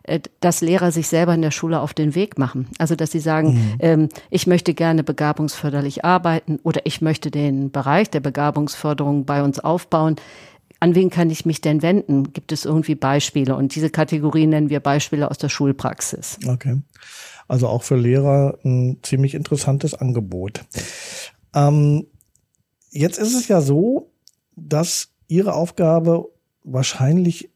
äh, 0.04 0.20
dass 0.40 0.60
Lehrer 0.60 0.92
sich 0.92 1.08
selber 1.08 1.34
in 1.34 1.40
der 1.40 1.50
Schule 1.50 1.80
auf 1.80 1.94
den 1.94 2.14
Weg 2.14 2.38
machen. 2.38 2.68
Also 2.78 2.94
dass 2.94 3.10
sie 3.10 3.20
sagen, 3.20 3.54
mhm. 3.54 3.76
ähm, 3.78 4.08
ich 4.28 4.46
möchte 4.46 4.74
gerne 4.74 5.02
begabungsförderlich 5.02 6.04
arbeiten 6.04 6.60
oder 6.62 6.82
ich 6.84 7.00
möchte 7.00 7.30
den 7.30 7.70
Bereich 7.70 8.10
der 8.10 8.20
Begabungsförderung 8.20 9.24
bei 9.24 9.42
uns 9.42 9.60
aufbauen 9.60 10.16
an 10.84 10.94
wen 10.94 11.08
kann 11.08 11.30
ich 11.30 11.46
mich 11.46 11.62
denn 11.62 11.80
wenden? 11.80 12.34
Gibt 12.34 12.52
es 12.52 12.66
irgendwie 12.66 12.94
Beispiele? 12.94 13.56
Und 13.56 13.74
diese 13.74 13.88
Kategorie 13.88 14.46
nennen 14.46 14.68
wir 14.68 14.80
Beispiele 14.80 15.30
aus 15.30 15.38
der 15.38 15.48
Schulpraxis. 15.48 16.38
Okay. 16.46 16.82
Also 17.48 17.68
auch 17.68 17.82
für 17.82 17.96
Lehrer 17.96 18.58
ein 18.66 18.98
ziemlich 19.02 19.34
interessantes 19.34 19.94
Angebot. 19.94 20.60
Ähm, 21.54 22.06
jetzt 22.90 23.18
ist 23.18 23.34
es 23.34 23.48
ja 23.48 23.62
so, 23.62 24.10
dass 24.56 25.08
Ihre 25.26 25.54
Aufgabe 25.54 26.26
wahrscheinlich 26.64 27.48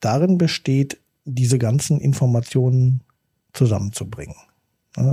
darin 0.00 0.36
besteht, 0.36 1.00
diese 1.24 1.56
ganzen 1.56 2.00
Informationen 2.00 3.00
zusammenzubringen. 3.54 4.36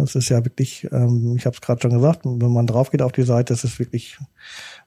Es 0.03 0.15
ist 0.15 0.27
ja 0.27 0.43
wirklich, 0.43 0.89
ähm, 0.91 1.35
ich 1.37 1.45
habe 1.45 1.55
es 1.55 1.61
gerade 1.61 1.81
schon 1.81 1.91
gesagt, 1.91 2.23
wenn 2.25 2.51
man 2.51 2.67
drauf 2.67 2.91
geht 2.91 3.01
auf 3.01 3.13
die 3.13 3.23
Seite, 3.23 3.53
es 3.53 3.63
ist 3.63 3.79
wirklich 3.79 4.19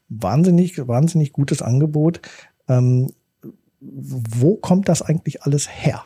wahnsinnig, 0.09 0.87
wahnsinnig 0.87 1.33
gutes 1.33 1.63
Angebot. 1.63 2.21
Ähm, 2.69 3.11
wo 3.87 4.57
kommt 4.57 4.89
das 4.89 5.03
eigentlich 5.03 5.43
alles 5.43 5.69
her? 5.71 6.03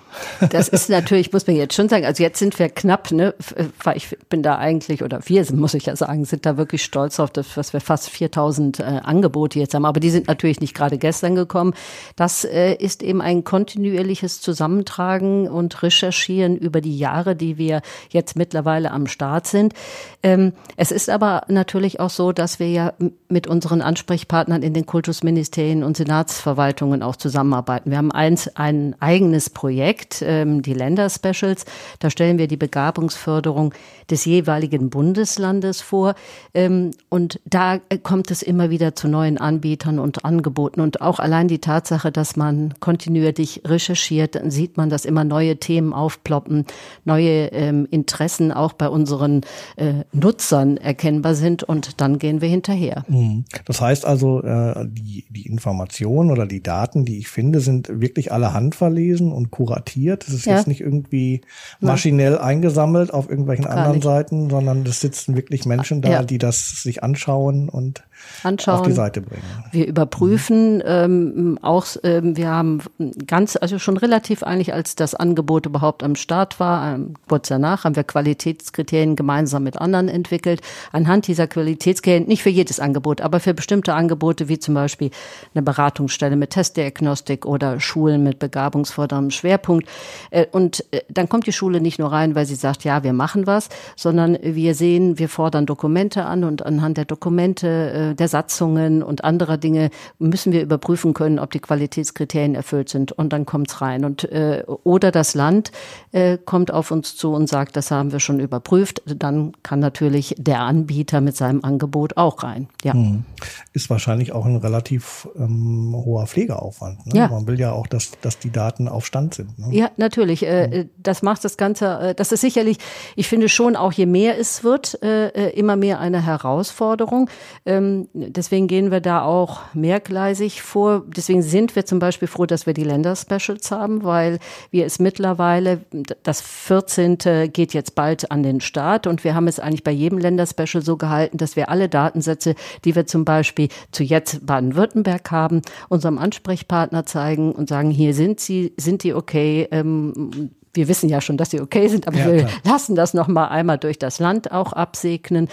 Das 0.50 0.68
ist 0.68 0.90
natürlich, 0.90 1.32
muss 1.32 1.46
man 1.46 1.56
jetzt 1.56 1.74
schon 1.74 1.88
sagen, 1.88 2.04
also 2.04 2.22
jetzt 2.22 2.38
sind 2.38 2.58
wir 2.58 2.68
knapp, 2.68 3.12
ne, 3.12 3.34
weil 3.82 3.96
ich 3.96 4.16
bin 4.28 4.42
da 4.42 4.56
eigentlich, 4.56 5.02
oder 5.02 5.20
wir, 5.26 5.44
muss 5.54 5.74
ich 5.74 5.86
ja 5.86 5.94
sagen, 5.94 6.24
sind 6.24 6.44
da 6.44 6.56
wirklich 6.56 6.82
stolz 6.82 7.20
auf 7.20 7.30
das, 7.30 7.56
was 7.56 7.72
wir 7.72 7.80
fast 7.80 8.10
4000 8.10 8.80
äh, 8.80 8.82
Angebote 8.82 9.58
jetzt 9.60 9.74
haben, 9.74 9.84
aber 9.84 10.00
die 10.00 10.10
sind 10.10 10.26
natürlich 10.26 10.60
nicht 10.60 10.74
gerade 10.74 10.98
gestern 10.98 11.34
gekommen. 11.34 11.74
Das 12.16 12.44
äh, 12.44 12.74
ist 12.74 13.02
eben 13.02 13.20
ein 13.20 13.44
kontinuierliches 13.44 14.40
Zusammentragen 14.40 15.48
und 15.48 15.82
Recherchieren 15.82 16.56
über 16.56 16.80
die 16.80 16.98
Jahre, 16.98 17.36
die 17.36 17.58
wir 17.58 17.82
jetzt 18.10 18.36
mittlerweile 18.36 18.90
am 18.90 19.06
Start 19.06 19.46
sind. 19.46 19.74
Ähm, 20.22 20.52
es 20.76 20.90
ist 20.90 21.10
aber 21.10 21.42
natürlich 21.48 22.00
auch 22.00 22.10
so, 22.10 22.32
dass 22.32 22.58
wir 22.58 22.70
ja 22.70 22.94
mit 23.28 23.46
unseren 23.46 23.82
Ansprechpartnern 23.82 24.62
in 24.62 24.74
den 24.74 24.86
Kultusministerien 24.86 25.84
und 25.84 25.96
Senatsverwaltungen 25.96 27.02
auch 27.02 27.16
zusammenarbeiten 27.16 27.67
arbeiten. 27.68 27.90
Wir 27.90 27.98
haben 27.98 28.12
eins, 28.12 28.48
ein 28.56 28.96
eigenes 29.00 29.50
Projekt, 29.50 30.22
ähm, 30.22 30.62
die 30.62 30.72
Länderspecials. 30.72 31.66
Da 31.98 32.10
stellen 32.10 32.38
wir 32.38 32.48
die 32.48 32.56
Begabungsförderung 32.56 33.74
des 34.10 34.24
jeweiligen 34.24 34.90
Bundeslandes 34.90 35.80
vor. 35.80 36.14
Ähm, 36.54 36.92
und 37.08 37.40
da 37.44 37.78
kommt 38.02 38.30
es 38.30 38.42
immer 38.42 38.70
wieder 38.70 38.94
zu 38.94 39.08
neuen 39.08 39.38
Anbietern 39.38 39.98
und 39.98 40.24
Angeboten. 40.24 40.80
Und 40.80 41.00
auch 41.00 41.18
allein 41.18 41.48
die 41.48 41.58
Tatsache, 41.58 42.10
dass 42.12 42.36
man 42.36 42.74
kontinuierlich 42.80 43.62
recherchiert, 43.66 44.34
dann 44.34 44.50
sieht 44.50 44.76
man, 44.76 44.90
dass 44.90 45.04
immer 45.04 45.24
neue 45.24 45.58
Themen 45.58 45.92
aufploppen, 45.92 46.66
neue 47.04 47.46
ähm, 47.52 47.86
Interessen 47.90 48.52
auch 48.52 48.72
bei 48.72 48.88
unseren 48.88 49.42
äh, 49.76 50.04
Nutzern 50.12 50.76
erkennbar 50.76 51.34
sind. 51.34 51.62
Und 51.62 52.00
dann 52.00 52.18
gehen 52.18 52.40
wir 52.40 52.48
hinterher. 52.48 53.04
Mhm. 53.08 53.44
Das 53.64 53.80
heißt 53.80 54.04
also, 54.04 54.42
äh, 54.42 54.86
die, 54.88 55.24
die 55.30 55.46
Informationen 55.46 56.30
oder 56.30 56.46
die 56.46 56.62
Daten, 56.62 57.04
die 57.04 57.18
ich 57.18 57.28
finde, 57.28 57.60
sind 57.60 58.00
wirklich 58.00 58.32
alle 58.32 58.52
handverlesen 58.52 59.32
und 59.32 59.50
kuratiert. 59.50 60.26
Es 60.26 60.34
ist 60.34 60.46
ja. 60.46 60.56
jetzt 60.56 60.66
nicht 60.66 60.80
irgendwie 60.80 61.42
maschinell 61.80 62.38
eingesammelt 62.38 63.12
auf 63.12 63.28
irgendwelchen 63.28 63.64
Gar 63.64 63.76
anderen. 63.76 63.97
Seiten, 64.02 64.50
sondern 64.50 64.84
es 64.86 65.00
sitzen 65.00 65.36
wirklich 65.36 65.66
Menschen 65.66 66.02
da, 66.02 66.08
ja. 66.10 66.22
die 66.22 66.38
das 66.38 66.82
sich 66.82 67.02
anschauen 67.02 67.68
und 67.68 68.02
anschauen, 68.42 68.80
auf 68.80 68.86
die 68.86 68.92
Seite 68.92 69.20
bringen. 69.20 69.42
Wir 69.72 69.86
überprüfen 69.86 70.82
ähm, 70.84 71.58
auch, 71.62 71.86
ähm, 72.02 72.36
wir 72.36 72.48
haben 72.48 72.80
ganz, 73.26 73.56
also 73.56 73.78
schon 73.78 73.96
relativ 73.96 74.42
eigentlich, 74.42 74.72
als 74.72 74.96
das 74.96 75.14
Angebot 75.14 75.66
überhaupt 75.66 76.02
am 76.02 76.14
Start 76.14 76.60
war, 76.60 76.94
ähm, 76.94 77.14
kurz 77.28 77.48
danach 77.48 77.84
haben 77.84 77.96
wir 77.96 78.04
Qualitätskriterien 78.04 79.16
gemeinsam 79.16 79.64
mit 79.64 79.78
anderen 79.78 80.08
entwickelt. 80.08 80.60
Anhand 80.92 81.26
dieser 81.26 81.46
Qualitätskriterien, 81.46 82.28
nicht 82.28 82.42
für 82.42 82.50
jedes 82.50 82.80
Angebot, 82.80 83.20
aber 83.20 83.40
für 83.40 83.54
bestimmte 83.54 83.94
Angebote, 83.94 84.48
wie 84.48 84.58
zum 84.58 84.74
Beispiel 84.74 85.10
eine 85.54 85.62
Beratungsstelle 85.62 86.36
mit 86.36 86.50
Testdiagnostik 86.50 87.46
oder 87.46 87.80
Schulen 87.80 88.22
mit 88.22 88.38
begabungsförderndem 88.38 89.30
Schwerpunkt. 89.30 89.88
Äh, 90.30 90.46
und 90.52 90.84
äh, 90.92 91.00
dann 91.08 91.28
kommt 91.28 91.46
die 91.46 91.52
Schule 91.52 91.80
nicht 91.80 91.98
nur 91.98 92.12
rein, 92.12 92.34
weil 92.34 92.46
sie 92.46 92.54
sagt, 92.54 92.84
ja, 92.84 93.02
wir 93.02 93.12
machen 93.12 93.46
was, 93.46 93.68
sondern 93.96 94.38
wir 94.42 94.74
sehen, 94.74 95.18
wir 95.18 95.28
fordern 95.28 95.66
Dokumente 95.66 96.24
an 96.24 96.44
und 96.44 96.64
anhand 96.64 96.96
der 96.96 97.04
Dokumente 97.04 98.12
äh, 98.12 98.14
der 98.18 98.28
Satzungen 98.28 99.02
und 99.02 99.24
anderer 99.24 99.56
Dinge 99.56 99.90
müssen 100.18 100.52
wir 100.52 100.62
überprüfen 100.62 101.14
können, 101.14 101.38
ob 101.38 101.50
die 101.50 101.60
Qualitätskriterien 101.60 102.54
erfüllt 102.54 102.88
sind. 102.88 103.12
Und 103.12 103.32
dann 103.32 103.46
kommt's 103.46 103.80
rein. 103.80 104.04
Und 104.04 104.24
äh, 104.24 104.64
oder 104.66 105.10
das 105.10 105.34
Land 105.34 105.72
äh, 106.12 106.38
kommt 106.38 106.72
auf 106.72 106.90
uns 106.90 107.16
zu 107.16 107.32
und 107.32 107.48
sagt, 107.48 107.76
das 107.76 107.90
haben 107.90 108.12
wir 108.12 108.20
schon 108.20 108.40
überprüft. 108.40 109.02
Dann 109.06 109.52
kann 109.62 109.80
natürlich 109.80 110.34
der 110.38 110.60
Anbieter 110.60 111.20
mit 111.20 111.36
seinem 111.36 111.64
Angebot 111.64 112.16
auch 112.16 112.42
rein. 112.42 112.68
Ja. 112.84 112.92
Hm. 112.92 113.24
Ist 113.72 113.90
wahrscheinlich 113.90 114.32
auch 114.32 114.46
ein 114.46 114.56
relativ 114.56 115.28
ähm, 115.36 115.92
hoher 115.94 116.26
Pflegeaufwand. 116.26 117.06
Ne? 117.06 117.20
Ja. 117.20 117.28
Man 117.28 117.46
will 117.46 117.58
ja 117.58 117.72
auch, 117.72 117.86
dass, 117.86 118.12
dass 118.20 118.38
die 118.38 118.50
Daten 118.50 118.88
auf 118.88 119.06
Stand 119.06 119.34
sind. 119.34 119.58
Ne? 119.58 119.74
Ja, 119.74 119.90
natürlich. 119.96 120.44
Äh, 120.44 120.82
hm. 120.82 120.90
Das 120.96 121.22
macht 121.22 121.44
das 121.44 121.56
Ganze, 121.56 121.98
äh, 122.00 122.14
das 122.14 122.32
ist 122.32 122.40
sicherlich, 122.40 122.78
ich 123.16 123.28
finde 123.28 123.48
schon 123.48 123.76
auch, 123.76 123.92
je 123.92 124.06
mehr 124.06 124.38
es 124.38 124.64
wird, 124.64 125.02
äh, 125.02 125.28
äh 125.28 125.58
immer 125.58 125.76
mehr 125.76 126.00
eine 126.00 126.24
Herausforderung. 126.24 127.30
Ähm, 127.66 128.07
deswegen 128.12 128.66
gehen 128.66 128.90
wir 128.90 129.00
da 129.00 129.22
auch 129.22 129.60
mehrgleisig 129.74 130.62
vor. 130.62 131.04
Deswegen 131.06 131.42
sind 131.42 131.76
wir 131.76 131.86
zum 131.86 131.98
Beispiel 131.98 132.28
froh, 132.28 132.46
dass 132.46 132.66
wir 132.66 132.74
die 132.74 132.84
Länderspecials 132.84 133.70
haben, 133.70 134.04
weil 134.04 134.38
wir 134.70 134.86
es 134.86 134.98
mittlerweile, 134.98 135.80
das 136.22 136.40
14. 136.40 137.18
geht 137.52 137.74
jetzt 137.74 137.94
bald 137.94 138.30
an 138.30 138.42
den 138.42 138.60
Start 138.60 139.06
und 139.06 139.24
wir 139.24 139.34
haben 139.34 139.48
es 139.48 139.60
eigentlich 139.60 139.84
bei 139.84 139.90
jedem 139.90 140.18
Länderspecial 140.18 140.82
so 140.82 140.96
gehalten, 140.96 141.38
dass 141.38 141.56
wir 141.56 141.68
alle 141.68 141.88
Datensätze, 141.88 142.54
die 142.84 142.94
wir 142.94 143.06
zum 143.06 143.24
Beispiel 143.24 143.68
zu 143.92 144.02
jetzt 144.02 144.46
Baden-Württemberg 144.46 145.30
haben, 145.30 145.62
unserem 145.88 146.18
Ansprechpartner 146.18 147.06
zeigen 147.06 147.52
und 147.52 147.68
sagen, 147.68 147.90
hier 147.90 148.14
sind 148.14 148.40
sie, 148.40 148.72
sind 148.76 149.02
die 149.02 149.14
okay, 149.14 149.68
ähm, 149.70 150.50
wir 150.78 150.88
wissen 150.88 151.08
ja 151.08 151.20
schon, 151.20 151.36
dass 151.36 151.50
sie 151.50 151.60
okay 151.60 151.88
sind, 151.88 152.06
aber 152.06 152.18
ja, 152.18 152.32
wir 152.32 152.48
lassen 152.64 152.94
das 152.94 153.12
noch 153.12 153.26
mal 153.26 153.48
einmal 153.48 153.78
durch 153.78 153.98
das 153.98 154.20
Land 154.20 154.52
auch 154.52 154.72
absegnen. 154.72 155.48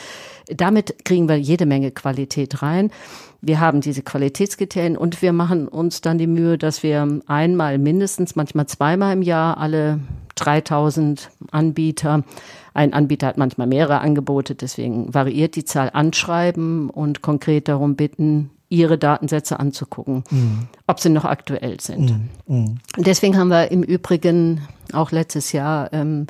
Damit 0.48 1.04
kriegen 1.04 1.28
wir 1.28 1.38
jede 1.38 1.66
Menge 1.66 1.90
Qualität 1.92 2.62
rein. 2.62 2.92
Wir 3.42 3.60
haben 3.60 3.82
diese 3.82 4.04
Qualitätskriterien 4.04 4.96
und 4.96 5.22
wir 5.24 5.34
machen 5.34 5.68
uns 5.68 6.02
dann 6.02 6.20
die 6.20 6.28
Mühe, 6.28 6.58
dass 6.58 6.84
wir 6.84 7.22
einmal 7.26 7.80
mindestens, 7.80 8.36
manchmal 8.36 8.68
zweimal 8.68 9.14
im 9.14 9.24
Jahr 9.24 9.58
alle 9.58 10.00
3000 10.36 11.32
Anbieter, 11.52 12.24
ein 12.76 12.94
Anbieter 12.94 13.28
hat 13.28 13.38
manchmal 13.38 13.68
mehrere 13.68 14.02
Angebote, 14.02 14.54
deswegen 14.54 15.14
variiert 15.14 15.56
die 15.56 15.64
Zahl, 15.64 15.90
anschreiben 15.94 16.90
und 16.90 17.22
konkret 17.22 17.68
darum 17.68 17.96
bitten, 17.96 18.52
ihre 18.70 18.98
Datensätze 18.98 19.60
anzugucken, 19.60 20.24
mhm. 20.30 20.68
ob 20.88 21.00
sie 21.00 21.10
noch 21.10 21.26
aktuell 21.26 21.80
sind. 21.80 22.12
Mhm. 22.48 22.56
Mhm. 22.56 22.78
Deswegen 22.98 23.38
haben 23.38 23.50
wir 23.50 23.72
im 23.72 23.84
Übrigen 23.84 24.62
auch 24.94 25.12
letztes 25.12 25.52
Jahr 25.52 25.92
ähm, 25.94 26.28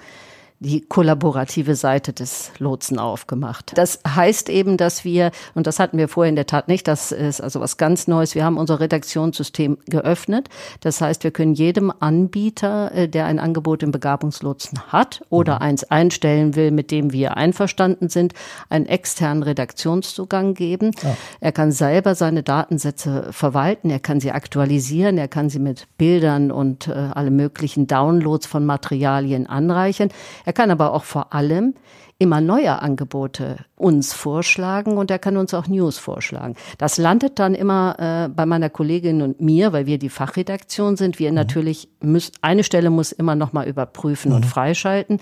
die 0.59 0.81
kollaborative 0.81 1.75
Seite 1.75 2.13
des 2.13 2.51
Lotsen 2.59 2.97
aufgemacht. 2.97 3.73
Das 3.75 3.99
heißt 4.07 4.49
eben, 4.49 4.77
dass 4.77 5.03
wir, 5.03 5.31
und 5.53 5.67
das 5.67 5.79
hatten 5.79 5.97
wir 5.97 6.07
vorher 6.07 6.29
in 6.29 6.35
der 6.35 6.47
Tat 6.47 6.67
nicht, 6.67 6.87
das 6.87 7.11
ist 7.11 7.41
also 7.41 7.59
was 7.59 7.77
ganz 7.77 8.07
Neues, 8.07 8.35
wir 8.35 8.45
haben 8.45 8.57
unser 8.57 8.79
Redaktionssystem 8.79 9.77
geöffnet. 9.87 10.49
Das 10.79 11.01
heißt, 11.01 11.23
wir 11.23 11.31
können 11.31 11.53
jedem 11.53 11.91
Anbieter, 11.99 12.91
äh, 12.93 13.09
der 13.09 13.25
ein 13.25 13.39
Angebot 13.39 13.83
im 13.83 13.91
Begabungslotsen 13.91 14.79
hat 14.87 15.21
oder 15.29 15.55
mhm. 15.55 15.61
eins 15.61 15.83
einstellen 15.85 16.55
will, 16.55 16.71
mit 16.71 16.89
dem 16.89 17.11
wir 17.11 17.35
einverstanden 17.35 18.07
sind, 18.07 18.33
einen 18.69 18.85
externen 18.85 19.43
Redaktionszugang 19.43 20.53
geben. 20.53 20.91
Ja. 21.03 21.17
Er 21.41 21.51
kann 21.51 21.71
selber 21.73 22.15
seine 22.15 22.43
Datensätze 22.43 23.27
verwalten, 23.31 23.89
er 23.89 23.99
kann 23.99 24.21
sie 24.21 24.31
aktualisieren, 24.31 25.17
er 25.17 25.27
kann 25.27 25.49
sie 25.49 25.59
mit 25.59 25.87
Bildern 25.97 26.51
und 26.51 26.87
äh, 26.87 26.91
alle 26.93 27.31
möglichen 27.31 27.87
Downloads 27.87 28.47
von 28.47 28.65
Materialien 28.65 29.47
anreichern. 29.47 30.09
Er 30.45 30.53
kann 30.53 30.71
aber 30.71 30.93
auch 30.93 31.03
vor 31.03 31.33
allem 31.33 31.75
immer 32.17 32.39
neue 32.39 32.81
Angebote 32.81 33.57
uns 33.75 34.13
vorschlagen 34.13 34.97
und 34.97 35.11
er 35.11 35.19
kann 35.19 35.35
uns 35.35 35.53
auch 35.53 35.67
News 35.67 35.97
vorschlagen. 35.97 36.55
Das 36.77 36.97
landet 36.97 37.39
dann 37.39 37.55
immer 37.55 37.95
äh, 37.99 38.29
bei 38.29 38.45
meiner 38.45 38.69
Kollegin 38.69 39.21
und 39.21 39.41
mir, 39.41 39.73
weil 39.73 39.85
wir 39.85 39.97
die 39.97 40.09
Fachredaktion 40.09 40.95
sind. 40.95 41.19
Wir 41.19 41.31
mhm. 41.31 41.35
natürlich 41.35 41.89
müssen, 42.01 42.33
eine 42.41 42.63
Stelle 42.63 42.89
muss 42.89 43.11
immer 43.11 43.35
noch 43.35 43.51
mal 43.51 43.67
überprüfen 43.67 44.29
mhm. 44.29 44.37
und 44.37 44.45
freischalten. 44.45 45.19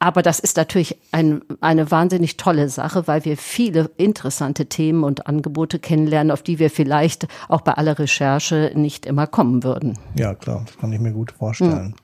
Aber 0.00 0.22
das 0.22 0.38
ist 0.38 0.56
natürlich 0.56 0.96
ein, 1.10 1.42
eine 1.60 1.90
wahnsinnig 1.90 2.36
tolle 2.36 2.68
Sache, 2.68 3.08
weil 3.08 3.24
wir 3.24 3.36
viele 3.36 3.90
interessante 3.96 4.66
Themen 4.66 5.02
und 5.02 5.26
Angebote 5.26 5.80
kennenlernen, 5.80 6.30
auf 6.30 6.42
die 6.42 6.60
wir 6.60 6.70
vielleicht 6.70 7.26
auch 7.48 7.62
bei 7.62 7.72
aller 7.72 7.98
Recherche 7.98 8.70
nicht 8.76 9.06
immer 9.06 9.26
kommen 9.26 9.64
würden. 9.64 9.98
Ja, 10.14 10.34
klar, 10.36 10.62
das 10.66 10.78
kann 10.78 10.92
ich 10.92 11.00
mir 11.00 11.12
gut 11.12 11.32
vorstellen. 11.32 11.88
Mhm. 11.88 11.94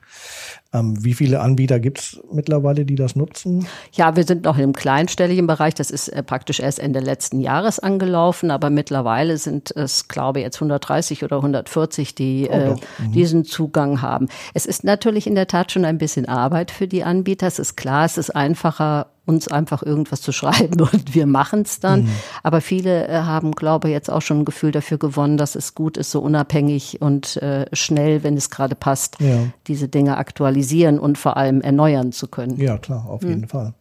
Ähm, 0.73 1.03
wie 1.03 1.13
viele 1.13 1.39
Anbieter 1.39 1.79
gibt 1.79 1.99
es 1.99 2.19
mittlerweile, 2.31 2.85
die 2.85 2.95
das 2.95 3.15
nutzen? 3.15 3.67
Ja, 3.93 4.15
wir 4.15 4.23
sind 4.25 4.43
noch 4.43 4.57
im 4.57 4.73
kleinstelligen 4.73 5.47
Bereich. 5.47 5.73
Das 5.73 5.89
ist 5.89 6.09
äh, 6.09 6.21
praktisch 6.23 6.59
erst 6.59 6.79
Ende 6.79 6.99
letzten 6.99 7.39
Jahres 7.39 7.79
angelaufen, 7.79 8.51
aber 8.51 8.69
mittlerweile 8.69 9.37
sind 9.37 9.71
es, 9.75 10.07
glaube 10.07 10.39
ich, 10.39 10.45
jetzt 10.45 10.57
130 10.57 11.23
oder 11.23 11.37
140, 11.37 12.15
die 12.15 12.47
oh, 12.49 12.53
äh, 12.53 12.69
mhm. 12.71 13.11
diesen 13.13 13.45
Zugang 13.45 14.01
haben. 14.01 14.27
Es 14.53 14.65
ist 14.65 14.83
natürlich 14.83 15.27
in 15.27 15.35
der 15.35 15.47
Tat 15.47 15.71
schon 15.71 15.85
ein 15.85 15.97
bisschen 15.97 16.27
Arbeit 16.27 16.71
für 16.71 16.87
die 16.87 17.03
Anbieter. 17.03 17.47
Es 17.47 17.59
ist 17.59 17.77
klar, 17.77 18.05
es 18.05 18.17
ist 18.17 18.35
einfacher, 18.35 19.07
uns 19.25 19.47
einfach 19.47 19.83
irgendwas 19.83 20.21
zu 20.21 20.31
schreiben 20.33 20.81
und 20.81 21.15
wir 21.15 21.25
machen 21.25 21.61
es 21.63 21.79
dann. 21.79 22.03
Mhm. 22.03 22.09
Aber 22.43 22.61
viele 22.61 23.07
äh, 23.07 23.13
haben, 23.13 23.51
glaube 23.51 23.89
ich, 23.89 23.93
jetzt 23.93 24.09
auch 24.09 24.21
schon 24.21 24.39
ein 24.39 24.45
Gefühl 24.45 24.71
dafür 24.71 24.97
gewonnen, 24.97 25.37
dass 25.37 25.55
es 25.55 25.75
gut 25.75 25.97
ist, 25.97 26.11
so 26.11 26.21
unabhängig 26.21 27.01
und 27.01 27.37
äh, 27.37 27.65
schnell, 27.73 28.23
wenn 28.23 28.37
es 28.37 28.49
gerade 28.49 28.75
passt, 28.75 29.17
ja. 29.19 29.47
diese 29.67 29.87
Dinge 29.87 30.17
aktualisieren 30.17 30.99
und 30.99 31.17
vor 31.17 31.37
allem 31.37 31.61
erneuern 31.61 32.11
zu 32.11 32.27
können. 32.27 32.59
Ja, 32.59 32.77
klar, 32.77 33.05
auf 33.07 33.21
mhm. 33.21 33.29
jeden 33.29 33.47
Fall. 33.47 33.73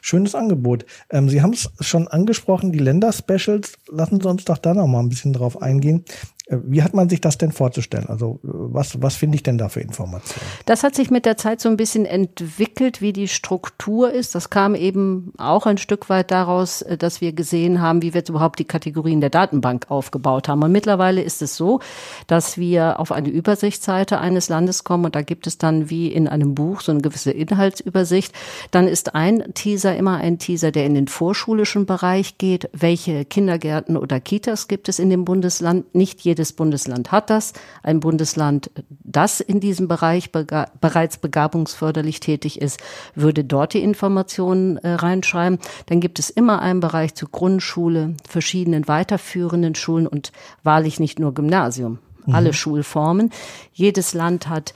Schönes 0.00 0.34
Angebot. 0.34 0.84
Ähm, 1.10 1.28
Sie 1.28 1.42
haben 1.42 1.52
es 1.52 1.70
schon 1.80 2.08
angesprochen, 2.08 2.72
die 2.72 2.78
Länder-Specials. 2.78 3.78
Lassen 3.90 4.20
Sie 4.20 4.28
uns 4.28 4.44
doch 4.44 4.58
da 4.58 4.74
noch 4.74 4.86
mal 4.86 5.00
ein 5.00 5.08
bisschen 5.08 5.32
drauf 5.32 5.62
eingehen. 5.62 6.04
Äh, 6.46 6.56
wie 6.64 6.82
hat 6.82 6.94
man 6.94 7.08
sich 7.08 7.20
das 7.20 7.38
denn 7.38 7.52
vorzustellen? 7.52 8.06
Also 8.08 8.40
äh, 8.44 8.48
was, 8.48 9.00
was 9.00 9.14
finde 9.14 9.36
ich 9.36 9.42
denn 9.42 9.58
da 9.58 9.68
für 9.68 9.80
Informationen? 9.80 10.46
Das 10.66 10.82
hat 10.82 10.94
sich 10.94 11.10
mit 11.10 11.26
der 11.26 11.36
Zeit 11.36 11.60
so 11.60 11.68
ein 11.68 11.76
bisschen 11.76 12.04
entwickelt, 12.04 13.00
wie 13.00 13.12
die 13.12 13.28
Struktur 13.28 14.12
ist. 14.12 14.34
Das 14.34 14.50
kam 14.50 14.74
eben 14.74 15.32
auch 15.38 15.66
ein 15.66 15.78
Stück 15.78 16.08
weit 16.08 16.30
daraus, 16.30 16.82
äh, 16.82 16.96
dass 16.96 17.20
wir 17.20 17.32
gesehen 17.32 17.80
haben, 17.80 18.02
wie 18.02 18.14
wir 18.14 18.20
jetzt 18.20 18.28
überhaupt 18.28 18.58
die 18.58 18.64
Kategorien 18.64 19.20
der 19.20 19.30
Datenbank 19.30 19.86
aufgebaut 19.90 20.48
haben. 20.48 20.62
Und 20.62 20.72
mittlerweile 20.72 21.22
ist 21.22 21.42
es 21.42 21.56
so, 21.56 21.80
dass 22.26 22.58
wir 22.58 22.98
auf 22.98 23.12
eine 23.12 23.28
Übersichtsseite 23.28 24.18
eines 24.18 24.48
Landes 24.48 24.84
kommen 24.84 25.04
und 25.04 25.14
da 25.14 25.22
gibt 25.22 25.46
es 25.46 25.58
dann 25.58 25.90
wie 25.90 26.08
in 26.08 26.28
einem 26.28 26.54
Buch 26.54 26.80
so 26.80 26.92
eine 26.92 27.00
gewisse 27.00 27.30
Inhaltsübersicht. 27.30 28.34
Dann 28.70 28.88
ist 28.88 29.14
ein 29.14 29.54
Teaser 29.54 29.96
immer 29.96 30.18
ein 30.18 30.38
Teaser, 30.38 30.72
der 30.72 30.86
in 30.86 30.94
den 30.94 31.08
vorschulischen 31.08 31.86
Bereich 31.86 32.38
geht. 32.38 32.68
Welche 32.72 33.24
Kindergärten 33.24 33.96
oder 33.96 34.20
Kitas 34.20 34.68
gibt 34.68 34.88
es 34.88 34.98
in 34.98 35.10
dem 35.10 35.24
Bundesland? 35.24 35.94
Nicht 35.94 36.20
jede 36.20 36.31
jedes 36.32 36.54
Bundesland 36.54 37.12
hat 37.12 37.28
das. 37.28 37.52
Ein 37.82 38.00
Bundesland, 38.00 38.70
das 38.88 39.40
in 39.40 39.60
diesem 39.60 39.86
Bereich 39.86 40.32
bega 40.32 40.68
bereits 40.80 41.18
begabungsförderlich 41.18 42.20
tätig 42.20 42.58
ist, 42.58 42.80
würde 43.14 43.44
dort 43.44 43.74
die 43.74 43.82
Informationen 43.82 44.78
äh, 44.78 44.94
reinschreiben. 44.94 45.58
Dann 45.86 46.00
gibt 46.00 46.18
es 46.18 46.30
immer 46.30 46.62
einen 46.62 46.80
Bereich 46.80 47.14
zur 47.14 47.28
Grundschule, 47.30 48.14
verschiedenen 48.26 48.88
weiterführenden 48.88 49.74
Schulen 49.74 50.06
und 50.06 50.32
wahrlich 50.62 50.98
nicht 50.98 51.18
nur 51.18 51.34
Gymnasium 51.34 51.98
mhm. 52.24 52.34
alle 52.34 52.52
Schulformen. 52.54 53.30
Jedes 53.74 54.14
Land 54.14 54.48
hat 54.48 54.72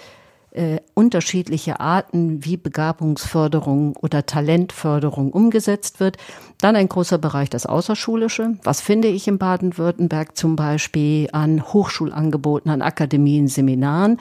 äh, 0.57 0.81
unterschiedliche 0.95 1.81
Arten, 1.81 2.45
wie 2.45 2.57
Begabungsförderung 2.57 3.97
oder 3.97 4.27
Talentförderung 4.27 5.31
umgesetzt 5.31 6.01
wird. 6.01 6.17
Dann 6.59 6.77
ein 6.77 6.89
großer 6.89 7.19
Bereich 7.19 7.51
das 7.51 7.67
Außerschulische. 7.67 8.57
Was 8.63 8.81
finde 8.81 9.09
ich 9.09 9.29
in 9.29 9.39
Baden-Württemberg 9.39 10.37
zum 10.37 10.57
Beispiel 10.57 11.29
an 11.33 11.63
Hochschulangeboten, 11.63 12.71
an 12.71 12.83
Akademien, 12.83 13.49
Seminaren? 13.49 14.19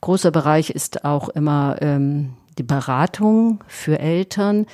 Großer 0.00 0.30
Bereich 0.30 0.70
ist 0.70 1.04
auch 1.04 1.28
immer 1.28 1.76
ähm, 1.80 2.34
die 2.58 2.62
Beratung 2.62 3.62
für 3.66 3.98
Eltern 3.98 4.66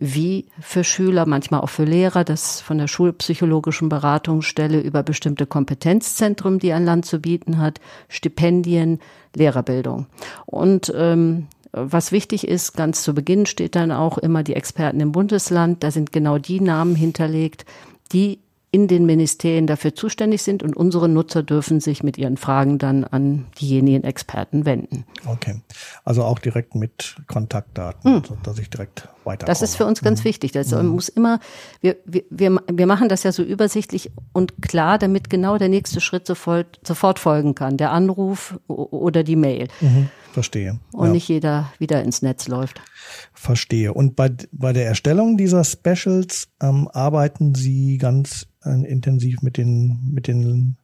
wie 0.00 0.46
für 0.60 0.84
Schüler, 0.84 1.26
manchmal 1.26 1.60
auch 1.60 1.68
für 1.68 1.84
Lehrer, 1.84 2.22
das 2.22 2.60
von 2.60 2.78
der 2.78 2.86
schulpsychologischen 2.86 3.88
Beratungsstelle 3.88 4.80
über 4.80 5.02
bestimmte 5.02 5.44
Kompetenzzentren, 5.44 6.60
die 6.60 6.72
ein 6.72 6.84
Land 6.84 7.04
zu 7.04 7.18
bieten 7.18 7.58
hat, 7.58 7.80
Stipendien, 8.08 9.00
Lehrerbildung. 9.34 10.06
Und 10.46 10.92
ähm, 10.96 11.48
was 11.72 12.12
wichtig 12.12 12.46
ist, 12.46 12.76
ganz 12.76 13.02
zu 13.02 13.12
Beginn 13.12 13.44
steht 13.46 13.74
dann 13.74 13.90
auch 13.90 14.18
immer 14.18 14.44
die 14.44 14.54
Experten 14.54 15.00
im 15.00 15.10
Bundesland. 15.10 15.82
Da 15.82 15.90
sind 15.90 16.12
genau 16.12 16.38
die 16.38 16.60
Namen 16.60 16.94
hinterlegt, 16.94 17.64
die 18.12 18.38
in 18.70 18.86
den 18.86 19.06
Ministerien 19.06 19.66
dafür 19.66 19.94
zuständig 19.94 20.42
sind 20.42 20.62
und 20.62 20.76
unsere 20.76 21.08
Nutzer 21.08 21.42
dürfen 21.42 21.80
sich 21.80 22.02
mit 22.02 22.18
ihren 22.18 22.36
Fragen 22.36 22.78
dann 22.78 23.04
an 23.04 23.46
diejenigen 23.58 24.04
Experten 24.04 24.66
wenden. 24.66 25.04
Okay, 25.26 25.62
also 26.04 26.22
auch 26.24 26.38
direkt 26.38 26.74
mit 26.74 27.16
Kontaktdaten, 27.28 28.16
mhm. 28.16 28.22
dass 28.42 28.58
ich 28.58 28.68
direkt 28.68 29.08
weiter. 29.24 29.46
Das 29.46 29.62
ist 29.62 29.76
für 29.76 29.86
uns 29.86 30.02
ganz 30.02 30.20
mhm. 30.20 30.24
wichtig. 30.24 30.52
Das 30.52 30.70
mhm. 30.70 30.88
muss 30.88 31.08
immer, 31.08 31.40
wir, 31.80 31.96
wir, 32.04 32.60
wir 32.70 32.86
machen 32.86 33.08
das 33.08 33.22
ja 33.22 33.32
so 33.32 33.42
übersichtlich 33.42 34.10
und 34.32 34.60
klar, 34.60 34.98
damit 34.98 35.30
genau 35.30 35.56
der 35.56 35.68
nächste 35.68 36.02
Schritt 36.02 36.26
sofort, 36.26 36.78
sofort 36.86 37.18
folgen 37.18 37.54
kann, 37.54 37.78
der 37.78 37.92
Anruf 37.92 38.58
oder 38.66 39.22
die 39.22 39.36
Mail. 39.36 39.68
Mhm. 39.80 40.10
Verstehe. 40.32 40.78
Und 40.92 41.06
ja. 41.06 41.12
nicht 41.14 41.28
jeder 41.28 41.72
wieder 41.78 42.02
ins 42.02 42.22
Netz 42.22 42.48
läuft. 42.48 42.82
Verstehe. 43.32 43.94
Und 43.94 44.14
bei, 44.14 44.30
bei 44.52 44.72
der 44.72 44.86
Erstellung 44.86 45.36
dieser 45.36 45.64
Specials 45.64 46.48
ähm, 46.60 46.88
arbeiten 46.92 47.54
Sie 47.54 47.96
ganz 47.98 48.46
intensiv 48.64 49.42
mit 49.42 49.56
den, 49.56 50.00
mit 50.12 50.26
den 50.26 50.76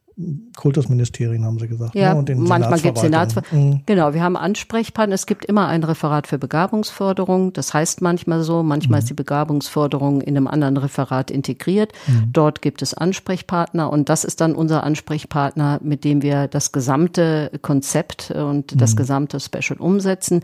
Kultusministerien, 0.56 1.44
haben 1.44 1.58
Sie 1.58 1.66
gesagt. 1.66 1.94
Ja, 1.96 2.12
ne? 2.12 2.20
und 2.20 2.28
den 2.28 2.44
manchmal 2.44 2.78
gibt 2.78 2.98
es 2.98 3.02
Senatsverwaltung. 3.02 3.70
Mhm. 3.70 3.80
Genau, 3.86 4.14
wir 4.14 4.22
haben 4.22 4.36
Ansprechpartner. 4.36 5.14
Es 5.14 5.26
gibt 5.26 5.44
immer 5.44 5.66
ein 5.66 5.82
Referat 5.82 6.28
für 6.28 6.38
Begabungsförderung. 6.38 7.52
Das 7.52 7.74
heißt 7.74 8.00
manchmal 8.00 8.44
so, 8.44 8.62
manchmal 8.62 9.00
mhm. 9.00 9.02
ist 9.02 9.10
die 9.10 9.14
Begabungsförderung 9.14 10.20
in 10.20 10.36
einem 10.36 10.46
anderen 10.46 10.76
Referat 10.76 11.32
integriert. 11.32 11.92
Mhm. 12.06 12.30
Dort 12.32 12.62
gibt 12.62 12.80
es 12.80 12.94
Ansprechpartner 12.94 13.90
und 13.92 14.08
das 14.08 14.22
ist 14.22 14.40
dann 14.40 14.54
unser 14.54 14.84
Ansprechpartner, 14.84 15.80
mit 15.82 16.04
dem 16.04 16.22
wir 16.22 16.46
das 16.46 16.70
gesamte 16.70 17.50
Konzept 17.60 18.30
und 18.30 18.80
das 18.80 18.92
mhm. 18.92 18.96
gesamte 18.96 19.40
Special 19.40 19.80
umsetzen 19.80 20.42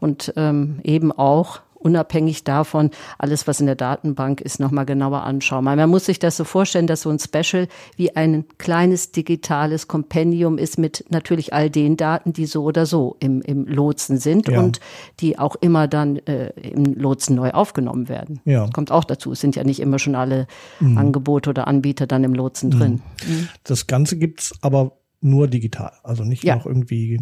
und 0.00 0.32
ähm, 0.36 0.80
eben 0.82 1.12
auch 1.12 1.60
unabhängig 1.82 2.44
davon 2.44 2.90
alles, 3.18 3.46
was 3.46 3.60
in 3.60 3.66
der 3.66 3.74
Datenbank 3.74 4.40
ist, 4.40 4.60
nochmal 4.60 4.86
genauer 4.86 5.22
anschauen. 5.22 5.64
Man 5.64 5.90
muss 5.90 6.06
sich 6.06 6.18
das 6.18 6.36
so 6.36 6.44
vorstellen, 6.44 6.86
dass 6.86 7.02
so 7.02 7.10
ein 7.10 7.18
Special 7.18 7.68
wie 7.96 8.16
ein 8.16 8.44
kleines 8.58 9.12
digitales 9.12 9.88
Kompendium 9.88 10.58
ist 10.58 10.78
mit 10.78 11.04
natürlich 11.10 11.52
all 11.52 11.70
den 11.70 11.96
Daten, 11.96 12.32
die 12.32 12.46
so 12.46 12.64
oder 12.64 12.86
so 12.86 13.16
im, 13.20 13.42
im 13.42 13.66
Lotsen 13.66 14.18
sind 14.18 14.48
ja. 14.48 14.60
und 14.60 14.80
die 15.20 15.38
auch 15.38 15.56
immer 15.56 15.88
dann 15.88 16.16
äh, 16.18 16.50
im 16.60 16.94
Lotsen 16.94 17.36
neu 17.36 17.50
aufgenommen 17.50 18.08
werden. 18.08 18.40
Ja. 18.44 18.62
Das 18.62 18.72
kommt 18.72 18.90
auch 18.90 19.04
dazu. 19.04 19.32
Es 19.32 19.40
sind 19.40 19.56
ja 19.56 19.64
nicht 19.64 19.80
immer 19.80 19.98
schon 19.98 20.14
alle 20.14 20.46
mhm. 20.80 20.98
Angebote 20.98 21.50
oder 21.50 21.66
Anbieter 21.68 22.06
dann 22.06 22.24
im 22.24 22.34
Lotsen 22.34 22.70
mhm. 22.70 22.78
drin. 22.78 23.02
Mhm. 23.26 23.48
Das 23.64 23.86
Ganze 23.86 24.16
gibt's 24.16 24.54
aber 24.60 24.98
nur 25.22 25.46
digital, 25.48 25.92
also 26.02 26.24
nicht 26.24 26.42
ja. 26.42 26.56
noch 26.56 26.66
irgendwie 26.66 27.20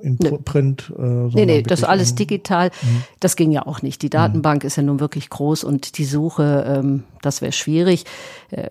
in 0.00 0.16
nee. 0.20 0.38
Print. 0.44 0.92
Äh, 0.96 1.02
nee, 1.02 1.46
nee, 1.46 1.62
das 1.62 1.84
alles 1.84 2.14
digital. 2.14 2.70
Mhm. 2.82 3.02
Das 3.20 3.36
ging 3.36 3.50
ja 3.50 3.66
auch 3.66 3.82
nicht. 3.82 4.02
Die 4.02 4.10
Datenbank 4.10 4.62
mhm. 4.62 4.66
ist 4.66 4.76
ja 4.76 4.82
nun 4.82 5.00
wirklich 5.00 5.30
groß 5.30 5.64
und 5.64 5.98
die 5.98 6.04
Suche, 6.04 6.64
ähm, 6.66 7.04
das 7.22 7.42
wäre 7.42 7.52
schwierig. 7.52 8.04
Äh, 8.50 8.68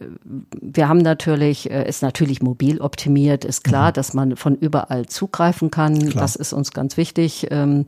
wir 0.62 0.88
haben 0.88 1.00
natürlich, 1.00 1.70
äh, 1.70 1.88
ist 1.88 2.02
natürlich 2.02 2.42
mobil 2.42 2.82
optimiert, 2.82 3.46
ist 3.46 3.64
klar, 3.64 3.90
mhm. 3.90 3.94
dass 3.94 4.14
man 4.14 4.36
von 4.36 4.56
überall 4.56 5.06
zugreifen 5.06 5.72
kann. 5.72 5.98
Klar. 5.98 6.22
Das 6.22 6.36
ist 6.36 6.54
uns 6.54 6.72
ganz 6.72 6.98
wichtig. 6.98 7.48
Ähm, 7.52 7.86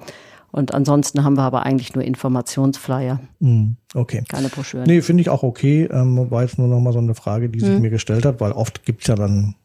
und 0.52 0.73
ansonsten 0.73 1.23
haben 1.23 1.38
wir 1.38 1.43
aber 1.43 1.63
eigentlich 1.63 1.93
nur 1.93 2.04
Informationsflyer. 2.04 3.19
Mhm. 3.39 3.75
Okay. 3.93 4.23
Keine 4.28 4.49
Broschüren. 4.49 4.86
Nee, 4.88 5.02
finde 5.02 5.21
ich 5.21 5.30
auch 5.30 5.43
okay. 5.43 5.88
Ähm, 5.91 6.32
war 6.32 6.41
jetzt 6.41 6.58
nur 6.58 6.67
noch 6.67 6.80
mal 6.80 6.93
so 6.93 6.99
eine 6.99 7.15
Frage, 7.15 7.49
die 7.49 7.60
sich 7.60 7.69
mhm. 7.69 7.82
mir 7.82 7.89
gestellt 7.89 8.25
hat, 8.25 8.41
weil 8.41 8.52
oft 8.52 8.86
gibt's 8.86 9.08
ja 9.08 9.15
dann 9.15 9.56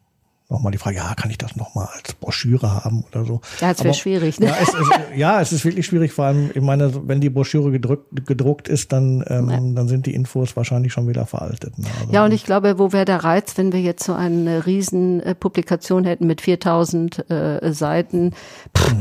nochmal 0.49 0.73
die 0.73 0.79
Frage, 0.79 0.97
ja, 0.97 1.15
kann 1.15 1.31
ich 1.31 1.39
das 1.39 1.57
nochmal 1.57 1.89
als 1.95 2.13
Broschüre 2.15 2.85
haben 2.85 3.05
oder 3.11 3.25
so? 3.25 3.41
Ja, 3.61 3.71
es 3.71 3.83
wäre 3.83 3.95
schwierig, 3.95 4.39
ne? 4.41 4.47
Ja 4.47 4.57
es, 4.61 4.69
ist, 4.69 4.91
ja, 5.17 5.41
es 5.41 5.53
ist 5.53 5.65
wirklich 5.65 5.87
schwierig, 5.87 6.13
vor 6.13 6.27
allem, 6.27 6.51
ich 6.55 6.63
meine, 6.63 7.09
wenn 7.09 7.21
die 7.21 7.31
Broschüre 7.31 7.71
gedrückt, 7.71 8.27
gedruckt 8.27 8.69
ist, 8.69 8.93
dann, 8.93 9.25
ähm, 9.29 9.51
ja. 9.51 9.61
dann 9.75 9.89
sind 9.89 10.07
die 10.07 10.15
Infos 10.15 10.57
wahrscheinlich 10.57 10.93
schon 10.93 11.09
wieder 11.09 11.27
veraltet. 11.27 11.79
Ne? 11.79 11.87
Also, 12.01 12.13
ja, 12.13 12.25
und 12.25 12.33
ich 12.33 12.45
glaube, 12.45 12.79
wo 12.79 12.93
wäre 12.93 13.05
der 13.05 13.25
Reiz, 13.25 13.57
wenn 13.57 13.73
wir 13.73 13.81
jetzt 13.81 14.05
so 14.05 14.13
eine 14.13 14.67
riesen 14.67 15.21
äh, 15.21 15.35
hätten 15.35 16.27
mit 16.27 16.41
4000 16.41 17.31
äh, 17.31 17.73
Seiten, 17.73 18.33
pff, 18.77 18.95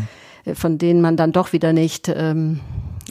hm. 0.46 0.56
von 0.56 0.78
denen 0.78 1.02
man 1.02 1.18
dann 1.18 1.32
doch 1.32 1.54
wieder 1.54 1.74
nicht 1.74 2.10
ähm, 2.14 2.60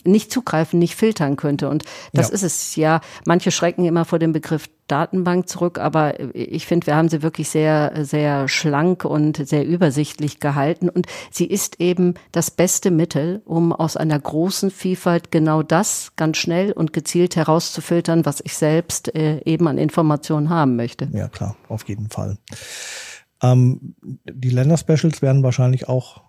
nicht 0.04 0.32
zugreifen, 0.32 0.78
nicht 0.78 0.96
filtern 0.96 1.36
könnte. 1.36 1.68
Und 1.68 1.84
das 2.12 2.28
ja. 2.28 2.34
ist 2.34 2.42
es 2.42 2.76
ja. 2.76 3.00
Manche 3.26 3.50
schrecken 3.50 3.84
immer 3.84 4.04
vor 4.04 4.18
dem 4.18 4.32
Begriff 4.32 4.68
Datenbank 4.88 5.48
zurück, 5.48 5.78
aber 5.78 6.34
ich 6.34 6.66
finde, 6.66 6.86
wir 6.86 6.96
haben 6.96 7.08
sie 7.08 7.22
wirklich 7.22 7.48
sehr, 7.48 8.04
sehr 8.04 8.46
schlank 8.48 9.04
und 9.04 9.36
sehr 9.48 9.66
übersichtlich 9.66 10.38
gehalten. 10.38 10.90
Und 10.90 11.06
sie 11.30 11.46
ist 11.46 11.80
eben 11.80 12.14
das 12.30 12.50
beste 12.50 12.90
Mittel, 12.90 13.40
um 13.46 13.72
aus 13.72 13.96
einer 13.96 14.18
großen 14.18 14.70
Vielfalt 14.70 15.30
genau 15.30 15.62
das 15.62 16.12
ganz 16.16 16.36
schnell 16.36 16.72
und 16.72 16.92
gezielt 16.92 17.36
herauszufiltern, 17.36 18.26
was 18.26 18.42
ich 18.44 18.54
selbst 18.54 19.14
äh, 19.14 19.40
eben 19.44 19.66
an 19.66 19.78
Informationen 19.78 20.50
haben 20.50 20.76
möchte. 20.76 21.08
Ja, 21.12 21.28
klar, 21.28 21.56
auf 21.68 21.88
jeden 21.88 22.10
Fall. 22.10 22.36
Ähm, 23.42 23.94
die 24.02 24.50
Länderspecials 24.50 25.22
werden 25.22 25.42
wahrscheinlich 25.42 25.88
auch 25.88 26.22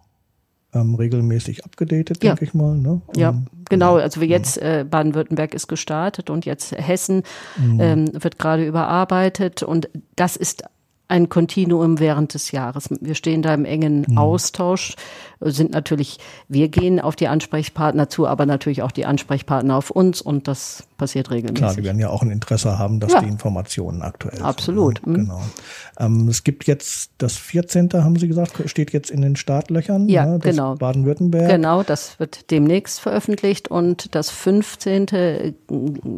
ähm, 0.74 0.96
regelmäßig 0.96 1.66
abgedatet, 1.66 2.24
ja. 2.24 2.32
denke 2.32 2.46
ich 2.46 2.54
mal. 2.54 2.76
Ne? 2.76 3.02
Ja, 3.16 3.30
um, 3.30 3.48
genau. 3.70 3.96
Also 3.96 4.22
wie 4.22 4.26
jetzt 4.26 4.58
äh, 4.58 4.86
Baden-Württemberg 4.90 5.54
ist 5.54 5.68
gestartet 5.68 6.30
und 6.30 6.46
jetzt 6.46 6.76
Hessen 6.76 7.24
mhm. 7.58 7.80
ähm, 7.80 8.24
wird 8.24 8.40
gerade 8.40 8.66
überarbeitet 8.66 9.64
und 9.64 9.90
das 10.16 10.36
ist 10.36 10.64
ein 11.08 11.30
Kontinuum 11.30 12.00
während 12.00 12.34
des 12.34 12.52
Jahres. 12.52 12.90
Wir 13.02 13.16
stehen 13.16 13.42
da 13.42 13.54
im 13.54 13.66
engen 13.66 14.06
mhm. 14.08 14.18
Austausch, 14.18 14.96
sind 15.40 15.72
natürlich, 15.72 16.18
wir 16.48 16.70
gehen 16.70 17.00
auf 17.00 17.16
die 17.16 17.28
Ansprechpartner 17.28 18.10
zu, 18.10 18.26
aber 18.28 18.46
natürlich 18.46 18.82
auch 18.82 18.92
die 18.92 19.06
Ansprechpartner 19.06 19.76
auf 19.76 19.92
uns 19.92 20.22
und 20.22 20.48
das 20.48 20.84
passiert 20.98 21.32
regelmäßig. 21.32 21.58
Klar, 21.58 21.76
die 21.76 21.84
werden 21.84 22.00
ja 22.00 22.10
auch 22.10 22.22
ein 22.22 22.32
Interesse 22.32 22.80
haben, 22.80 23.00
dass 23.02 23.12
ja. 23.12 23.22
die 23.22 23.28
Informationen 23.28 24.02
aktuell 24.02 24.42
Absolut. 24.42 25.00
sind. 25.00 25.08
Absolut. 25.08 25.08
Ne? 25.08 25.24
Genau. 25.24 25.42
Ähm, 26.00 26.28
es 26.30 26.44
gibt 26.44 26.66
jetzt 26.66 27.12
das 27.18 27.36
14. 27.36 27.90
haben 27.94 28.18
Sie 28.18 28.28
gesagt, 28.28 28.62
steht 28.70 28.94
jetzt 28.94 29.12
in 29.12 29.22
den 29.22 29.36
Startlöchern. 29.36 30.08
Ja, 30.08 30.26
ne? 30.26 30.40
genau. 30.40 30.76
Baden-Württemberg. 30.76 31.50
Genau, 31.50 31.84
das 31.84 32.20
wird 32.20 32.50
demnächst 32.52 33.02
veröffentlicht 33.02 33.68
und 33.68 34.16
das 34.16 34.30
15. 34.30 35.56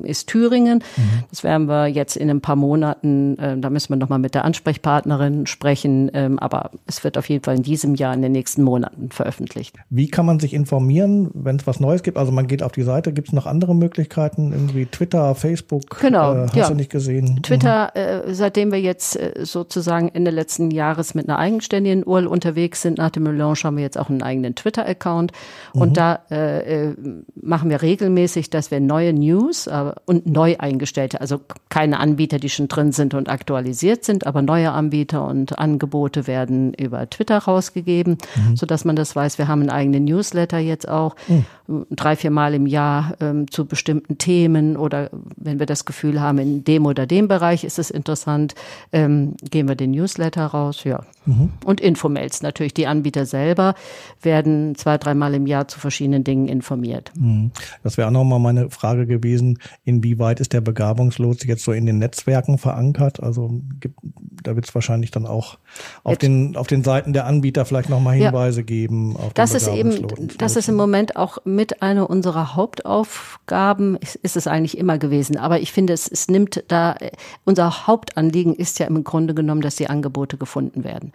ist 0.04 0.28
Thüringen. 0.28 0.84
Mhm. 0.95 1.24
Das 1.32 1.43
werden 1.43 1.67
wir 1.67 1.88
jetzt 1.88 2.15
in 2.15 2.30
ein 2.30 2.41
paar 2.41 2.56
Monaten, 2.56 3.38
äh, 3.39 3.58
da 3.58 3.69
müssen 3.71 3.89
wir 3.89 3.98
nochmal 3.98 4.19
mit 4.19 4.36
der 4.36 4.45
Ansprechpartnerin 4.86 5.48
sprechen, 5.48 6.12
ähm, 6.13 6.39
aber 6.39 6.71
es 6.86 7.04
wird 7.04 7.17
auf 7.17 7.28
jeden 7.30 7.43
Fall 7.43 7.56
in 7.56 7.63
diesem 7.63 7.95
Jahr, 7.95 8.13
in 8.13 8.21
den 8.21 8.32
nächsten 8.32 8.63
Monaten 8.63 9.10
veröffentlicht. 9.10 9.76
Wie 9.89 10.08
kann 10.08 10.26
man 10.26 10.39
sich 10.39 10.54
informieren, 10.54 11.32
wenn 11.34 11.58
es 11.58 11.67
was 11.67 11.80
Neues 11.80 12.04
gibt? 12.04 12.17
Also 12.17 12.32
man 12.32 12.48
geht 12.48 12.62
auf 12.62 12.71
die 12.71 12.84
Seite, 12.84 13.12
gibt 13.12 13.30
es 13.30 13.34
noch 13.34 13.45
andere 13.45 13.76
Möglichkeiten, 13.76 14.52
irgendwie 14.52 14.86
Twitter, 14.86 15.34
Facebook? 15.36 16.00
Genau, 16.00 16.34
äh, 16.34 16.48
hast 16.48 16.56
ja. 16.56 16.69
du 16.69 16.76
nicht 16.76 16.91
gesehen? 16.91 17.41
Twitter, 17.41 17.91
mhm. 17.95 18.30
äh, 18.30 18.34
seitdem 18.34 18.71
wir 18.71 18.80
jetzt 18.80 19.19
äh, 19.19 19.34
sozusagen 19.43 20.10
Ende 20.10 20.32
letzten 20.32 20.71
Jahres 20.71 21.15
mit 21.15 21.28
einer 21.28 21.39
eigenständigen 21.39 22.04
URL 22.04 22.28
unterwegs 22.28 22.82
sind, 22.82 22.98
nach 22.98 23.10
dem 23.10 23.24
Melange 23.24 23.56
haben 23.63 23.78
wir 23.78 23.84
jetzt 23.84 23.98
auch 23.98 24.10
einen 24.10 24.21
eigenen 24.21 24.56
Twitter-Account 24.56 25.32
und 25.74 25.89
mhm. 25.89 25.93
da 25.93 26.19
äh, 26.30 26.89
äh, 26.89 26.95
machen 27.41 27.69
wir 27.69 27.82
regelmäßig, 27.82 28.50
dass 28.50 28.71
wir 28.71 28.80
neue 28.80 29.13
News 29.13 29.67
äh, 29.67 29.93
und 30.06 30.28
neu 30.28 30.56
eingestellte, 30.58 31.21
also 31.21 31.39
keine 31.69 32.00
Anbieter, 32.00 32.38
die 32.39 32.50
schon 32.50 32.67
drin 32.67 32.91
sind 32.91 33.13
und 33.13 33.30
aktualisiert 33.30 34.04
sind, 34.04 34.28
aber 34.28 34.41
neue 34.41 34.64
Anbieter 34.73 35.25
und 35.28 35.58
Angebote 35.58 36.28
werden 36.28 36.73
über 36.73 37.10
Twitter 37.10 37.38
rausgegeben, 37.38 38.17
mhm. 38.36 38.56
so 38.56 38.65
man 38.86 38.95
das 38.95 39.15
weiß. 39.15 39.38
Wir 39.38 39.47
haben 39.47 39.62
einen 39.62 39.69
eigenen 39.69 40.06
Newsletter 40.06 40.60
jetzt 40.60 40.88
auch, 40.88 41.15
mhm. 41.28 41.86
drei, 41.91 42.15
vier 42.15 42.32
Mal 42.32 42.54
im 42.54 42.67
Jahr 42.67 43.15
ähm, 43.19 43.49
zu 43.49 43.65
bestimmten 43.65 44.17
Themen 44.17 44.78
oder 44.78 45.10
wenn 45.36 45.60
wir 45.60 45.65
das 45.65 45.86
Gefühl 45.86 46.21
haben, 46.21 46.38
in 46.38 46.63
dem 46.63 46.86
oder 46.86 47.06
dem 47.06 47.28
Bereich 47.28 47.63
ist 47.63 47.80
es 47.80 47.89
interessant, 47.89 48.56
ähm, 48.91 49.36
gehen 49.49 49.67
wir 49.67 49.75
den 49.75 49.91
Newsletter 49.91 50.45
raus, 50.45 50.84
ja. 50.84 51.04
Mhm. 51.25 51.54
Und 51.63 51.82
Infomails 51.82 52.41
natürlich. 52.41 52.73
Die 52.73 52.88
Anbieter 52.88 53.25
selber 53.25 53.75
werden 54.21 54.75
zwei, 54.75 54.97
dreimal 54.97 55.34
im 55.34 55.47
Jahr 55.47 55.67
zu 55.67 55.80
verschiedenen 55.80 56.23
Dingen 56.23 56.47
informiert. 56.47 57.12
Mhm. 57.17 57.51
Das 57.84 57.97
wäre 57.97 58.08
auch 58.08 58.12
nochmal 58.12 58.39
meine 58.39 58.69
Frage 58.69 59.08
gewesen, 59.08 59.60
inwieweit 59.84 60.39
ist 60.39 60.54
der 60.54 60.62
Begabungslos 60.62 61.43
jetzt 61.45 61.63
so 61.63 61.71
in 61.71 61.86
den 61.86 61.99
Netzwerken 61.99 62.58
verankert? 62.58 63.21
Also 63.21 63.62
gibt, 63.80 63.99
da 64.43 64.55
da 64.56 64.58
wird 64.58 64.68
es 64.68 64.76
wahrscheinlich 64.76 65.12
dann 65.12 65.26
auch 65.26 65.58
auf 66.04 66.18
den, 66.18 66.56
auf 66.56 66.68
den 66.68 66.84
Seiten 66.84 67.13
der 67.13 67.26
Anbieter 67.26 67.65
vielleicht 67.65 67.89
nochmal 67.89 68.15
Hinweise 68.15 68.62
ja. 68.62 68.65
geben. 68.65 69.18
das 69.34 69.54
ist 69.54 69.68
eben, 69.68 70.08
das 70.38 70.56
ist 70.56 70.70
im 70.70 70.76
Moment 70.76 71.15
auch 71.15 71.39
mit 71.44 71.82
einer 71.82 72.10
unserer 72.10 72.56
Hauptaufgaben, 72.56 73.98
ist, 73.98 74.15
ist 74.15 74.38
es 74.38 74.48
eigentlich 74.48 74.78
immer 74.78 74.98
gewesen. 74.98 75.38
Aber 75.38 75.60
ich 75.60 75.72
finde, 75.72 75.94
es, 75.94 76.08
es 76.08 76.28
nimmt 76.28 76.63
da, 76.70 76.96
unser 77.44 77.88
Hauptanliegen 77.88 78.56
ist 78.56 78.80
ja 78.80 78.88
im 78.88 79.04
Grunde 79.04 79.34
genommen, 79.34 79.62
dass 79.62 79.76
die 79.76 79.88
Angebote 79.88 80.38
gefunden 80.38 80.84
werden. 80.84 81.12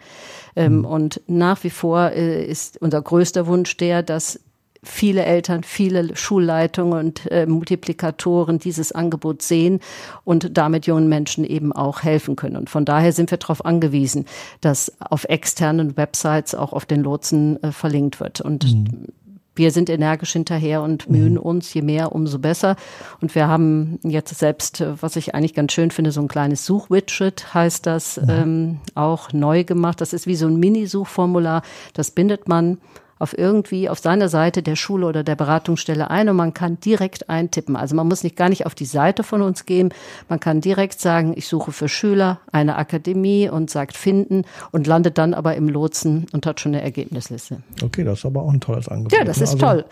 Mhm. 0.55 0.85
Und 0.85 1.21
nach 1.27 1.63
wie 1.63 1.69
vor 1.69 2.11
äh, 2.11 2.45
ist 2.45 2.81
unser 2.81 3.01
größter 3.01 3.47
Wunsch 3.47 3.75
der, 3.77 4.03
dass 4.03 4.39
viele 4.83 5.23
Eltern, 5.25 5.63
viele 5.63 6.15
Schulleitungen 6.15 6.99
und 6.99 7.31
äh, 7.31 7.45
Multiplikatoren 7.45 8.57
dieses 8.57 8.91
Angebot 8.91 9.41
sehen 9.43 9.79
und 10.23 10.57
damit 10.57 10.87
jungen 10.87 11.07
Menschen 11.07 11.43
eben 11.43 11.71
auch 11.71 12.01
helfen 12.01 12.35
können. 12.35 12.55
Und 12.55 12.69
von 12.69 12.85
daher 12.85 13.13
sind 13.13 13.29
wir 13.29 13.37
darauf 13.37 13.63
angewiesen, 13.63 14.25
dass 14.59 14.91
auf 14.99 15.25
externen 15.25 15.97
Websites 15.97 16.55
auch 16.55 16.73
auf 16.73 16.85
den 16.85 17.03
Lotsen 17.03 17.61
äh, 17.61 17.71
verlinkt 17.71 18.19
wird. 18.19 18.41
Und 18.41 18.73
mhm. 18.73 19.09
wir 19.55 19.69
sind 19.69 19.87
energisch 19.87 20.33
hinterher 20.33 20.81
und 20.81 21.07
mühen 21.07 21.33
mhm. 21.33 21.41
uns, 21.41 21.71
je 21.75 21.83
mehr, 21.83 22.11
umso 22.11 22.39
besser. 22.39 22.75
Und 23.21 23.35
wir 23.35 23.47
haben 23.47 23.99
jetzt 24.01 24.35
selbst, 24.35 24.81
äh, 24.81 24.99
was 24.99 25.15
ich 25.15 25.35
eigentlich 25.35 25.53
ganz 25.53 25.73
schön 25.73 25.91
finde, 25.91 26.11
so 26.11 26.21
ein 26.21 26.27
kleines 26.27 26.65
Suchwidget 26.65 27.53
heißt 27.53 27.85
das, 27.85 28.17
mhm. 28.17 28.29
ähm, 28.29 28.79
auch 28.95 29.31
neu 29.31 29.63
gemacht. 29.63 30.01
Das 30.01 30.11
ist 30.11 30.25
wie 30.25 30.35
so 30.35 30.47
ein 30.47 30.59
Mini-Suchformular. 30.59 31.61
Das 31.93 32.09
bindet 32.09 32.47
man 32.47 32.79
auf 33.21 33.37
irgendwie 33.37 33.89
auf 33.89 33.99
seiner 33.99 34.29
Seite 34.29 34.63
der 34.63 34.75
Schule 34.75 35.05
oder 35.05 35.23
der 35.23 35.35
Beratungsstelle 35.35 36.09
ein 36.09 36.27
und 36.29 36.35
man 36.35 36.53
kann 36.53 36.79
direkt 36.79 37.29
eintippen. 37.29 37.75
Also 37.75 37.95
man 37.95 38.07
muss 38.07 38.23
nicht 38.23 38.35
gar 38.35 38.49
nicht 38.49 38.65
auf 38.65 38.75
die 38.75 38.85
Seite 38.85 39.23
von 39.23 39.41
uns 39.41 39.65
gehen. 39.65 39.93
Man 40.27 40.39
kann 40.39 40.61
direkt 40.61 40.99
sagen, 40.99 41.33
ich 41.35 41.47
suche 41.47 41.71
für 41.71 41.87
Schüler 41.87 42.39
eine 42.51 42.75
Akademie 42.75 43.49
und 43.49 43.69
sagt 43.69 43.95
finden 43.95 44.43
und 44.71 44.87
landet 44.87 45.17
dann 45.17 45.33
aber 45.33 45.55
im 45.55 45.69
Lotsen 45.69 46.25
und 46.31 46.45
hat 46.45 46.59
schon 46.59 46.73
eine 46.73 46.83
Ergebnisliste. 46.83 47.61
Okay, 47.83 48.03
das 48.03 48.19
ist 48.19 48.25
aber 48.25 48.41
auch 48.41 48.51
ein 48.51 48.59
tolles 48.61 48.87
Angebot. 48.87 49.13
Ja, 49.13 49.23
das 49.23 49.37
ne? 49.37 49.43
ist 49.43 49.53
also, 49.53 49.65
toll. 49.65 49.85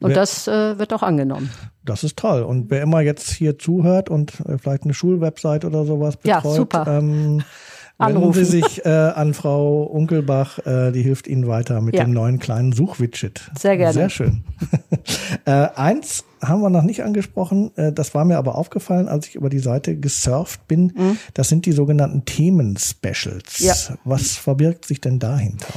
Und 0.00 0.10
wer, 0.10 0.16
das 0.16 0.48
äh, 0.48 0.78
wird 0.78 0.92
auch 0.92 1.02
angenommen. 1.02 1.50
Das 1.84 2.04
ist 2.04 2.18
toll. 2.18 2.42
Und 2.42 2.70
wer 2.70 2.82
immer 2.82 3.00
jetzt 3.00 3.30
hier 3.30 3.58
zuhört 3.58 4.10
und 4.10 4.40
äh, 4.40 4.58
vielleicht 4.58 4.84
eine 4.84 4.94
Schulwebsite 4.94 5.66
oder 5.66 5.84
sowas 5.84 6.16
betreut, 6.16 6.44
ja, 6.44 6.50
super. 6.50 6.86
Ähm, 6.86 7.42
Anrufen. 7.96 8.34
Wenden 8.34 8.44
Sie 8.44 8.60
sich 8.60 8.84
äh, 8.84 8.88
an 8.88 9.34
Frau 9.34 9.84
Unkelbach, 9.84 10.58
äh, 10.66 10.90
die 10.90 11.02
hilft 11.02 11.28
Ihnen 11.28 11.46
weiter 11.46 11.80
mit 11.80 11.94
ja. 11.94 12.04
dem 12.04 12.12
neuen 12.12 12.40
kleinen 12.40 12.72
Suchwidget. 12.72 13.50
Sehr 13.56 13.76
gerne. 13.76 13.92
Sehr 13.92 14.10
schön. 14.10 14.42
äh, 15.44 15.50
eins 15.50 16.24
haben 16.42 16.60
wir 16.60 16.70
noch 16.70 16.82
nicht 16.82 17.04
angesprochen, 17.04 17.70
äh, 17.76 17.92
das 17.92 18.12
war 18.14 18.24
mir 18.24 18.36
aber 18.36 18.56
aufgefallen, 18.56 19.08
als 19.08 19.28
ich 19.28 19.36
über 19.36 19.48
die 19.48 19.60
Seite 19.60 19.96
gesurft 19.96 20.66
bin. 20.66 20.92
Mhm. 20.96 21.18
Das 21.34 21.48
sind 21.48 21.66
die 21.66 21.72
sogenannten 21.72 22.24
Themen-Specials. 22.24 23.60
Ja. 23.60 23.74
Was 24.04 24.32
verbirgt 24.32 24.86
sich 24.86 25.00
denn 25.00 25.20
dahinter? 25.20 25.68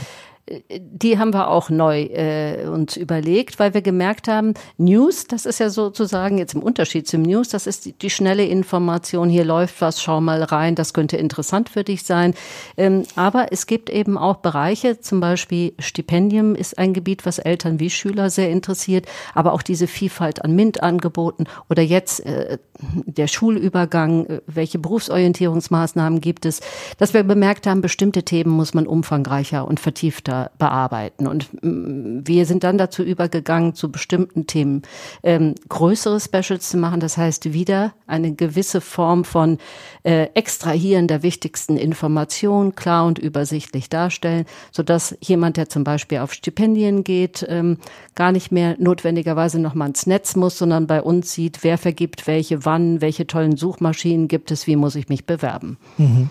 Die 0.80 1.20
haben 1.20 1.34
wir 1.34 1.50
auch 1.50 1.70
neu 1.70 2.04
äh, 2.04 2.68
uns 2.68 2.96
überlegt, 2.96 3.60
weil 3.60 3.74
wir 3.74 3.82
gemerkt 3.82 4.30
haben, 4.30 4.54
News, 4.78 5.26
das 5.26 5.46
ist 5.46 5.60
ja 5.60 5.70
sozusagen 5.70 6.38
jetzt 6.38 6.54
im 6.54 6.64
Unterschied 6.64 7.08
zum 7.08 7.24
News, 7.24 7.50
das 7.50 7.68
ist 7.68 7.86
die, 7.86 7.94
die 7.94 8.10
schnelle 8.10 8.46
Information, 8.46 9.30
hier 9.30 9.44
läuft 9.44 9.82
was, 9.82 10.02
schau 10.02 10.22
mal 10.22 10.44
rein, 10.44 10.76
das 10.76 10.94
könnte 10.94 11.18
interessant 11.18 11.68
für 11.70 11.84
dich 11.84 12.04
sein. 12.04 12.34
Ähm, 12.78 13.04
aber 13.16 13.48
es 13.52 13.68
gibt 13.68 13.90
eben 13.90 14.18
auch 14.18 14.38
Bereiche, 14.38 15.02
zum 15.02 15.20
Beispiel 15.20 15.74
Stipendium 15.80 16.56
ist 16.56 16.78
ein 16.78 16.94
Gebiet, 16.94 17.26
was 17.26 17.40
Eltern 17.40 17.82
wie 17.82 17.90
Schüler 17.90 18.30
sehr 18.30 18.50
interessiert, 18.50 19.06
aber 19.34 19.52
auch 19.52 19.62
diese 19.62 19.88
Vielfalt 19.88 20.46
an 20.46 20.56
MINT-Angeboten 20.56 21.44
oder 21.70 21.82
jetzt 21.82 22.26
äh, 22.26 22.58
der 22.80 23.28
Schulübergang, 23.28 24.26
äh, 24.28 24.42
welche 24.48 24.80
Berufsorientierungsmaßnahmen 24.80 26.22
gibt 26.22 26.46
es, 26.46 26.62
dass 26.98 27.14
wir 27.14 27.24
bemerkt 27.24 27.68
haben, 27.68 27.82
bestimmte 27.82 28.24
Themen 28.24 28.52
muss 28.52 28.74
man 28.74 28.88
umfangreicher 28.88 29.68
und 29.68 29.82
vertiefter 29.82 30.37
bearbeiten. 30.58 31.28
Und 31.28 31.50
mm, 31.62 32.22
wir 32.26 32.46
sind 32.46 32.64
dann 32.64 32.78
dazu 32.78 33.04
übergegangen, 33.04 33.74
zu 33.74 33.92
bestimmten 33.92 34.48
Themen 34.48 34.82
ähm, 35.24 35.56
größere 35.70 36.20
Specials 36.20 36.70
zu 36.70 36.78
machen. 36.78 37.00
Das 37.00 37.18
heißt, 37.18 37.54
wieder 37.54 37.94
eine 38.06 38.34
gewisse 38.34 38.82
Form 38.82 39.24
von 39.24 39.58
äh, 40.04 40.28
Extrahieren 40.34 41.08
der 41.08 41.24
wichtigsten 41.24 41.78
Informationen 41.78 42.76
klar 42.76 43.06
und 43.06 43.20
übersichtlich 43.20 43.90
darstellen, 43.90 44.46
sodass 44.72 45.18
jemand, 45.22 45.58
der 45.58 45.70
zum 45.70 45.84
Beispiel 45.84 46.20
auf 46.20 46.34
Stipendien 46.34 47.04
geht, 47.04 47.46
ähm, 47.48 47.78
gar 48.16 48.32
nicht 48.32 48.52
mehr 48.52 48.76
notwendigerweise 48.80 49.60
nochmal 49.60 49.90
ins 49.90 50.08
Netz 50.08 50.36
muss, 50.36 50.58
sondern 50.58 50.88
bei 50.88 51.02
uns 51.02 51.34
sieht, 51.34 51.64
wer 51.64 51.78
vergibt 51.78 52.28
welche, 52.28 52.66
wann, 52.66 53.02
welche 53.02 53.28
tollen 53.28 53.58
Suchmaschinen 53.58 54.28
gibt 54.28 54.52
es, 54.52 54.68
wie 54.68 54.76
muss 54.76 54.96
ich 54.96 55.10
mich 55.10 55.26
bewerben. 55.26 55.78
Mhm. 55.98 56.30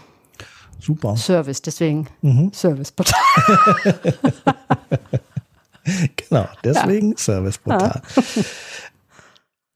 Super. 0.79 1.17
Service, 1.17 1.63
deswegen 1.63 2.07
mhm. 2.23 2.53
Serviceportal. 2.53 3.15
genau, 6.17 6.49
deswegen 6.65 7.11
ja. 7.13 7.19
Serviceportal. 7.19 8.03
Ja. 8.15 8.23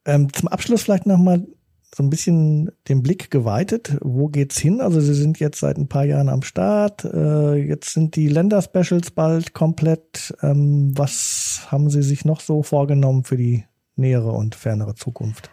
ähm, 0.07 0.33
zum 0.33 0.49
Abschluss 0.49 0.83
vielleicht 0.83 1.07
nochmal 1.07 1.47
so 1.95 2.03
ein 2.03 2.11
bisschen 2.11 2.71
den 2.89 3.03
Blick 3.03 3.31
geweitet. 3.31 3.97
Wo 4.01 4.29
geht's 4.29 4.59
hin? 4.59 4.81
Also 4.81 5.01
Sie 5.01 5.15
sind 5.15 5.41
jetzt 5.41 5.59
seit 5.59 5.77
ein 5.77 5.89
paar 5.89 6.05
Jahren 6.05 6.29
am 6.29 6.43
Start. 6.43 7.05
Äh, 7.05 7.57
jetzt 7.57 7.93
sind 7.95 8.15
die 8.17 8.29
Länderspecials 8.29 9.11
bald 9.11 9.55
komplett. 9.55 10.35
Ähm, 10.43 10.97
was 10.97 11.67
haben 11.69 11.91
Sie 11.91 12.03
sich 12.03 12.25
noch 12.25 12.41
so 12.41 12.63
vorgenommen 12.63 13.25
für 13.25 13.37
die 13.37 13.65
nähere 13.97 14.33
und 14.33 14.55
fernere 14.55 14.95
Zukunft? 14.95 15.51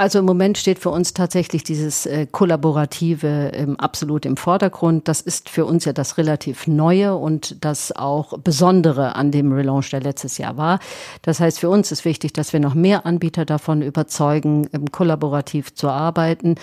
Also 0.00 0.20
im 0.20 0.26
Moment 0.26 0.56
steht 0.56 0.78
für 0.78 0.90
uns 0.90 1.12
tatsächlich 1.12 1.64
dieses 1.64 2.06
äh, 2.06 2.28
Kollaborative 2.30 3.50
ähm, 3.52 3.74
absolut 3.80 4.26
im 4.26 4.36
Vordergrund. 4.36 5.08
Das 5.08 5.20
ist 5.20 5.48
für 5.48 5.66
uns 5.66 5.84
ja 5.86 5.92
das 5.92 6.18
relativ 6.18 6.68
Neue 6.68 7.16
und 7.16 7.64
das 7.64 7.90
auch 7.90 8.38
Besondere 8.38 9.16
an 9.16 9.32
dem 9.32 9.50
Relaunch, 9.50 9.90
der 9.90 10.00
letztes 10.00 10.38
Jahr 10.38 10.56
war. 10.56 10.78
Das 11.22 11.40
heißt, 11.40 11.58
für 11.58 11.68
uns 11.68 11.90
ist 11.90 12.04
wichtig, 12.04 12.32
dass 12.32 12.52
wir 12.52 12.60
noch 12.60 12.74
mehr 12.74 13.06
Anbieter 13.06 13.44
davon 13.44 13.82
überzeugen, 13.82 14.68
ähm, 14.72 14.92
kollaborativ 14.92 15.74
zu 15.74 15.88
arbeiten. 15.88 16.54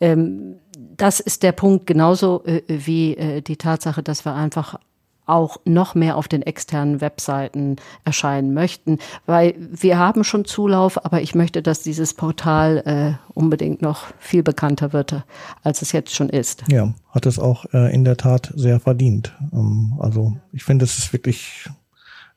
Ähm, 0.00 0.60
das 0.96 1.18
ist 1.18 1.42
der 1.42 1.52
Punkt 1.52 1.88
genauso 1.88 2.44
äh, 2.44 2.62
wie 2.68 3.16
äh, 3.16 3.40
die 3.40 3.56
Tatsache, 3.56 4.04
dass 4.04 4.24
wir 4.24 4.36
einfach 4.36 4.78
auch 5.26 5.58
noch 5.64 5.94
mehr 5.94 6.16
auf 6.16 6.28
den 6.28 6.42
externen 6.42 7.00
Webseiten 7.00 7.76
erscheinen 8.04 8.54
möchten, 8.54 8.98
weil 9.26 9.54
wir 9.58 9.98
haben 9.98 10.24
schon 10.24 10.44
Zulauf, 10.44 11.04
aber 11.04 11.22
ich 11.22 11.34
möchte, 11.34 11.62
dass 11.62 11.82
dieses 11.82 12.14
Portal 12.14 12.82
äh, 12.86 13.30
unbedingt 13.34 13.82
noch 13.82 14.06
viel 14.18 14.42
bekannter 14.42 14.92
wird, 14.92 15.22
als 15.62 15.82
es 15.82 15.92
jetzt 15.92 16.14
schon 16.14 16.28
ist. 16.28 16.64
Ja, 16.68 16.94
hat 17.10 17.26
es 17.26 17.38
auch 17.38 17.64
äh, 17.72 17.94
in 17.94 18.04
der 18.04 18.16
Tat 18.16 18.52
sehr 18.54 18.80
verdient. 18.80 19.32
Ähm, 19.52 19.94
also 19.98 20.36
ich 20.52 20.64
finde, 20.64 20.84
es 20.84 20.98
ist 20.98 21.12
wirklich 21.12 21.68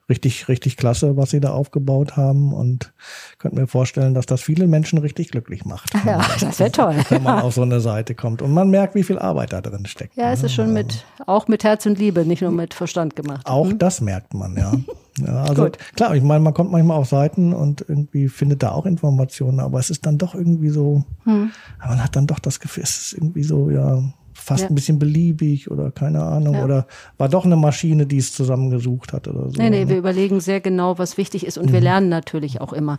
richtig, 0.08 0.48
richtig 0.48 0.76
klasse, 0.76 1.16
was 1.16 1.30
sie 1.30 1.40
da 1.40 1.50
aufgebaut 1.50 2.16
haben 2.16 2.52
und 2.52 2.92
könnte 3.38 3.60
mir 3.60 3.66
vorstellen, 3.66 4.14
dass 4.14 4.26
das 4.26 4.40
viele 4.40 4.66
Menschen 4.66 4.98
richtig 4.98 5.30
glücklich 5.30 5.64
macht. 5.64 5.92
Ja, 6.06 6.24
das 6.40 6.58
wäre 6.58 6.72
toll. 6.72 6.96
Wenn 7.08 7.22
man 7.22 7.38
auf 7.42 7.54
so 7.54 7.62
eine 7.62 7.80
Seite 7.80 8.14
kommt 8.14 8.42
und 8.42 8.52
man 8.52 8.70
merkt, 8.70 8.94
wie 8.94 9.02
viel 9.02 9.18
Arbeit 9.18 9.52
da 9.52 9.60
drin 9.60 9.86
steckt. 9.86 10.16
Ja, 10.16 10.32
es 10.32 10.42
ist 10.42 10.54
schon 10.54 10.72
mit, 10.72 11.04
auch 11.26 11.48
mit 11.48 11.64
Herz 11.64 11.86
und 11.86 11.98
Liebe, 11.98 12.24
nicht 12.24 12.42
nur 12.42 12.50
mit 12.50 12.74
Verstand 12.74 13.16
gemacht. 13.16 13.46
Auch 13.46 13.68
hm? 13.68 13.78
das 13.78 14.00
merkt 14.00 14.34
man, 14.34 14.56
ja. 14.56 14.72
Ja, 15.26 15.42
also 15.42 15.64
Gut. 15.64 15.78
klar, 15.96 16.14
ich 16.14 16.22
meine, 16.22 16.38
man 16.38 16.54
kommt 16.54 16.70
manchmal 16.70 16.96
auf 16.96 17.08
Seiten 17.08 17.52
und 17.52 17.84
irgendwie 17.88 18.28
findet 18.28 18.62
da 18.62 18.70
auch 18.70 18.86
Informationen, 18.86 19.58
aber 19.58 19.80
es 19.80 19.90
ist 19.90 20.06
dann 20.06 20.16
doch 20.16 20.36
irgendwie 20.36 20.68
so, 20.68 21.02
hm. 21.24 21.50
man 21.80 22.04
hat 22.04 22.14
dann 22.14 22.28
doch 22.28 22.38
das 22.38 22.60
Gefühl, 22.60 22.84
es 22.84 22.98
ist 22.98 23.12
irgendwie 23.14 23.42
so, 23.42 23.68
ja, 23.68 24.00
fast 24.48 24.62
ja. 24.62 24.68
ein 24.70 24.74
bisschen 24.74 24.98
beliebig 24.98 25.70
oder 25.70 25.90
keine 25.90 26.22
Ahnung. 26.22 26.54
Ja. 26.54 26.64
Oder 26.64 26.86
war 27.18 27.28
doch 27.28 27.44
eine 27.44 27.56
Maschine, 27.56 28.06
die 28.06 28.16
es 28.16 28.32
zusammengesucht 28.32 29.12
hat 29.12 29.28
oder 29.28 29.50
so. 29.50 29.60
Nee, 29.60 29.68
nee, 29.68 29.84
ne? 29.84 29.90
wir 29.90 29.98
überlegen 29.98 30.40
sehr 30.40 30.60
genau, 30.60 30.98
was 30.98 31.18
wichtig 31.18 31.46
ist. 31.46 31.58
Und 31.58 31.66
mhm. 31.66 31.72
wir 31.74 31.80
lernen 31.80 32.08
natürlich 32.08 32.62
auch 32.62 32.72
immer 32.72 32.96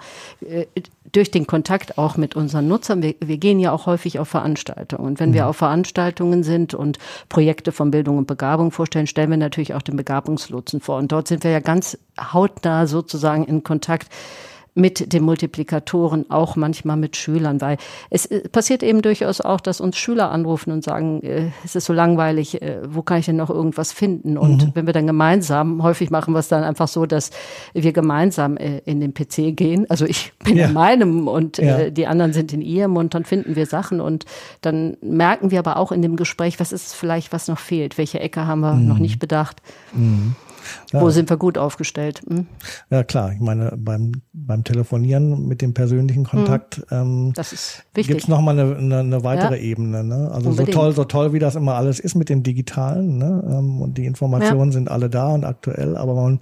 äh, 0.48 0.68
durch 1.12 1.32
den 1.32 1.48
Kontakt 1.48 1.98
auch 1.98 2.18
mit 2.18 2.36
unseren 2.36 2.68
Nutzern. 2.68 3.02
Wir, 3.02 3.16
wir 3.20 3.38
gehen 3.38 3.60
ja 3.60 3.72
auch 3.72 3.88
häufig 3.88 4.20
auf 4.20 4.30
Veranstaltungen. 4.30 5.08
Und 5.08 5.20
wenn 5.20 5.32
mhm. 5.32 5.34
wir 5.34 5.48
auf 5.48 5.58
Veranstaltungen 5.58 6.44
sind 6.44 6.76
und 6.76 7.00
Projekte 7.30 7.72
von 7.72 7.90
Bildung 7.90 8.20
und 8.20 8.28
Begabung 8.28 8.72
vorstellen, 8.72 9.08
stellen 9.08 9.32
wir 9.32 9.38
natürlich 9.38 9.74
auch 9.74 9.82
den 9.82 9.96
Begabungslotsen 9.96 10.82
vor. 10.82 10.98
Und 10.98 11.12
dort 11.12 11.28
sind 11.28 11.44
wir 11.44 11.52
ja 11.52 11.62
ganz 11.62 11.98
hautnah 12.20 12.86
sozusagen 12.86 13.46
in 13.46 13.64
Kontakt 13.64 14.08
mit 14.76 15.14
den 15.14 15.24
Multiplikatoren, 15.24 16.30
auch 16.30 16.56
manchmal 16.56 16.98
mit 16.98 17.18
Schülern, 17.18 17.62
weil 17.62 17.78
es 18.10 18.26
äh, 18.28 18.48
passiert 18.50 18.84
eben 18.84 19.02
durchaus 19.02 19.42
auch, 19.42 19.62
dass 19.62 19.82
uns 19.82 19.98
Schüler 19.98 20.32
anrufen 20.32 20.72
und 20.72 20.84
sagen, 20.84 21.22
äh, 21.24 21.52
es 21.66 21.76
ist 21.76 21.86
so 21.86 21.94
langweilig, 21.94 22.62
äh, 22.62 22.80
wo 22.88 23.02
kann 23.02 23.20
ich 23.20 23.26
denn 23.26 23.36
noch 23.36 23.50
irgendwas 23.50 23.92
finden? 23.92 24.38
Und 24.38 24.68
mhm. 24.68 24.72
wenn 24.76 24.86
wir 24.86 24.94
dann 24.94 25.08
gemeinsam, 25.08 25.84
häufig 25.84 26.10
machen 26.12 26.34
wir 26.34 26.40
es 26.40 26.48
dann 26.48 26.64
einfach 26.64 26.88
so, 26.88 27.06
dass 27.06 27.32
wir 27.74 27.94
gemeinsam 27.94 28.58
in 28.58 29.00
den 29.00 29.14
PC 29.14 29.56
gehen. 29.56 29.86
Also 29.90 30.06
ich 30.06 30.34
bin 30.44 30.58
ja. 30.58 30.68
in 30.68 30.74
meinem 30.74 31.28
und 31.28 31.58
ja. 31.58 31.90
die 31.90 32.08
anderen 32.08 32.34
sind 32.34 32.54
in 32.54 32.62
ihrem 32.62 32.96
und 32.98 33.14
dann 33.14 33.26
finden 33.26 33.56
wir 33.56 33.66
Sachen 33.66 34.02
und 34.02 34.26
dann 34.62 34.98
merken 35.02 35.52
wir 35.52 35.60
aber 35.60 35.78
auch 35.78 35.92
in 35.92 36.02
dem 36.02 36.16
Gespräch, 36.16 36.60
was 36.60 36.72
ist 36.72 36.94
vielleicht, 36.94 37.34
was 37.34 37.48
noch 37.48 37.60
fehlt, 37.60 37.98
welche 37.98 38.20
Ecke 38.20 38.48
haben 38.48 38.62
wir 38.62 38.74
mhm. 38.74 38.88
noch 38.88 39.00
nicht 39.00 39.20
bedacht. 39.20 39.62
Mhm. 39.94 40.36
Ja. 40.92 41.02
Wo 41.02 41.10
sind 41.10 41.30
wir 41.30 41.38
gut 41.38 41.58
aufgestellt? 41.58 42.22
Hm? 42.28 42.48
Ja 42.90 43.04
klar, 43.04 43.34
ich 43.34 43.40
meine 43.40 43.74
beim 43.78 44.12
beim 44.34 44.64
Telefonieren 44.64 45.48
mit 45.48 45.62
dem 45.62 45.74
persönlichen 45.74 46.26
Kontakt 46.26 46.78
hm. 46.78 46.84
ähm, 46.92 47.34
das 47.36 47.54
ist 47.54 47.84
wichtig. 47.94 48.16
Gibt's 48.16 48.28
noch 48.28 48.42
mal 48.42 48.58
eine, 48.58 48.76
eine, 48.76 49.00
eine 49.00 49.24
weitere 49.24 49.58
ja. 49.58 49.64
Ebene. 49.64 50.04
Ne? 50.04 50.30
Also 50.32 50.50
Unbedingt. 50.50 50.74
so 50.74 50.82
toll 50.82 50.92
so 50.94 51.04
toll 51.04 51.34
wie 51.34 51.40
das 51.40 51.56
immer 51.56 51.76
alles 51.76 52.00
ist 52.00 52.16
mit 52.16 52.30
dem 52.30 52.44
Digitalen 52.44 53.18
ne? 53.18 53.44
Ähm, 53.48 53.82
und 53.82 53.98
die 53.98 54.06
Informationen 54.06 54.72
ja. 54.72 54.74
sind 54.74 54.90
alle 54.92 55.10
da 55.10 55.30
und 55.30 55.46
aktuell, 55.46 55.96
aber 55.98 56.16
man 56.16 56.40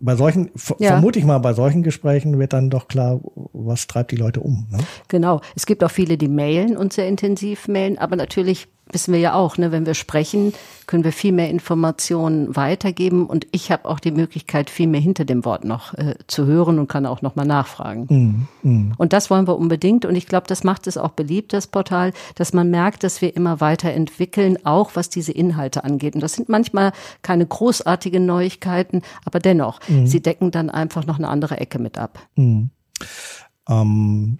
bei 0.00 0.16
solchen, 0.16 0.50
ja. 0.78 0.90
vermute 0.92 1.18
ich 1.18 1.24
mal, 1.24 1.38
bei 1.38 1.52
solchen 1.52 1.82
Gesprächen 1.82 2.38
wird 2.38 2.52
dann 2.52 2.70
doch 2.70 2.88
klar, 2.88 3.20
was 3.52 3.86
treibt 3.86 4.12
die 4.12 4.16
Leute 4.16 4.40
um. 4.40 4.66
Ne? 4.70 4.78
Genau. 5.08 5.40
Es 5.56 5.66
gibt 5.66 5.82
auch 5.82 5.90
viele, 5.90 6.16
die 6.16 6.28
mailen 6.28 6.76
und 6.76 6.92
sehr 6.92 7.08
intensiv 7.08 7.68
mailen, 7.68 7.98
aber 7.98 8.16
natürlich 8.16 8.68
wissen 8.92 9.12
wir 9.12 9.20
ja 9.20 9.34
auch, 9.34 9.58
ne, 9.58 9.72
wenn 9.72 9.86
wir 9.86 9.94
sprechen, 9.94 10.52
können 10.86 11.04
wir 11.04 11.12
viel 11.12 11.32
mehr 11.32 11.50
Informationen 11.50 12.56
weitergeben 12.56 13.26
und 13.26 13.46
ich 13.52 13.70
habe 13.70 13.84
auch 13.86 14.00
die 14.00 14.10
Möglichkeit, 14.10 14.70
viel 14.70 14.86
mehr 14.86 15.00
hinter 15.00 15.24
dem 15.24 15.44
Wort 15.44 15.64
noch 15.64 15.94
äh, 15.94 16.14
zu 16.26 16.46
hören 16.46 16.78
und 16.78 16.88
kann 16.88 17.06
auch 17.06 17.22
noch 17.22 17.36
mal 17.36 17.44
nachfragen. 17.44 18.48
Mm, 18.62 18.68
mm. 18.68 18.92
Und 18.96 19.12
das 19.12 19.30
wollen 19.30 19.46
wir 19.46 19.58
unbedingt 19.58 20.04
und 20.04 20.16
ich 20.16 20.26
glaube, 20.26 20.46
das 20.46 20.64
macht 20.64 20.86
es 20.86 20.96
auch 20.96 21.10
beliebt, 21.10 21.52
das 21.52 21.66
Portal, 21.66 22.12
dass 22.34 22.52
man 22.52 22.70
merkt, 22.70 23.04
dass 23.04 23.20
wir 23.20 23.36
immer 23.36 23.60
weiter 23.60 23.92
entwickeln, 23.92 24.58
auch 24.64 24.92
was 24.94 25.10
diese 25.10 25.32
Inhalte 25.32 25.84
angeht. 25.84 26.14
Und 26.14 26.22
das 26.22 26.32
sind 26.32 26.48
manchmal 26.48 26.92
keine 27.22 27.46
großartigen 27.46 28.24
Neuigkeiten, 28.24 29.02
aber 29.24 29.40
dennoch, 29.40 29.80
mm. 29.88 30.06
sie 30.06 30.22
decken 30.22 30.50
dann 30.50 30.70
einfach 30.70 31.06
noch 31.06 31.18
eine 31.18 31.28
andere 31.28 31.58
Ecke 31.58 31.78
mit 31.78 31.98
ab. 31.98 32.18
Mm. 32.36 32.64
Ähm, 33.68 34.38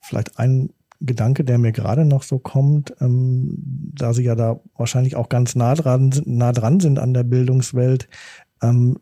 vielleicht 0.00 0.38
ein 0.38 0.70
Gedanke, 1.00 1.44
der 1.44 1.58
mir 1.58 1.72
gerade 1.72 2.04
noch 2.04 2.22
so 2.22 2.38
kommt, 2.38 2.94
ähm, 3.00 3.54
da 3.94 4.12
Sie 4.12 4.24
ja 4.24 4.34
da 4.34 4.60
wahrscheinlich 4.76 5.16
auch 5.16 5.28
ganz 5.28 5.54
nah 5.54 5.74
dran, 5.74 6.12
nah 6.24 6.52
dran 6.52 6.80
sind 6.80 6.98
an 6.98 7.14
der 7.14 7.24
Bildungswelt. 7.24 8.08
Ähm, 8.62 8.98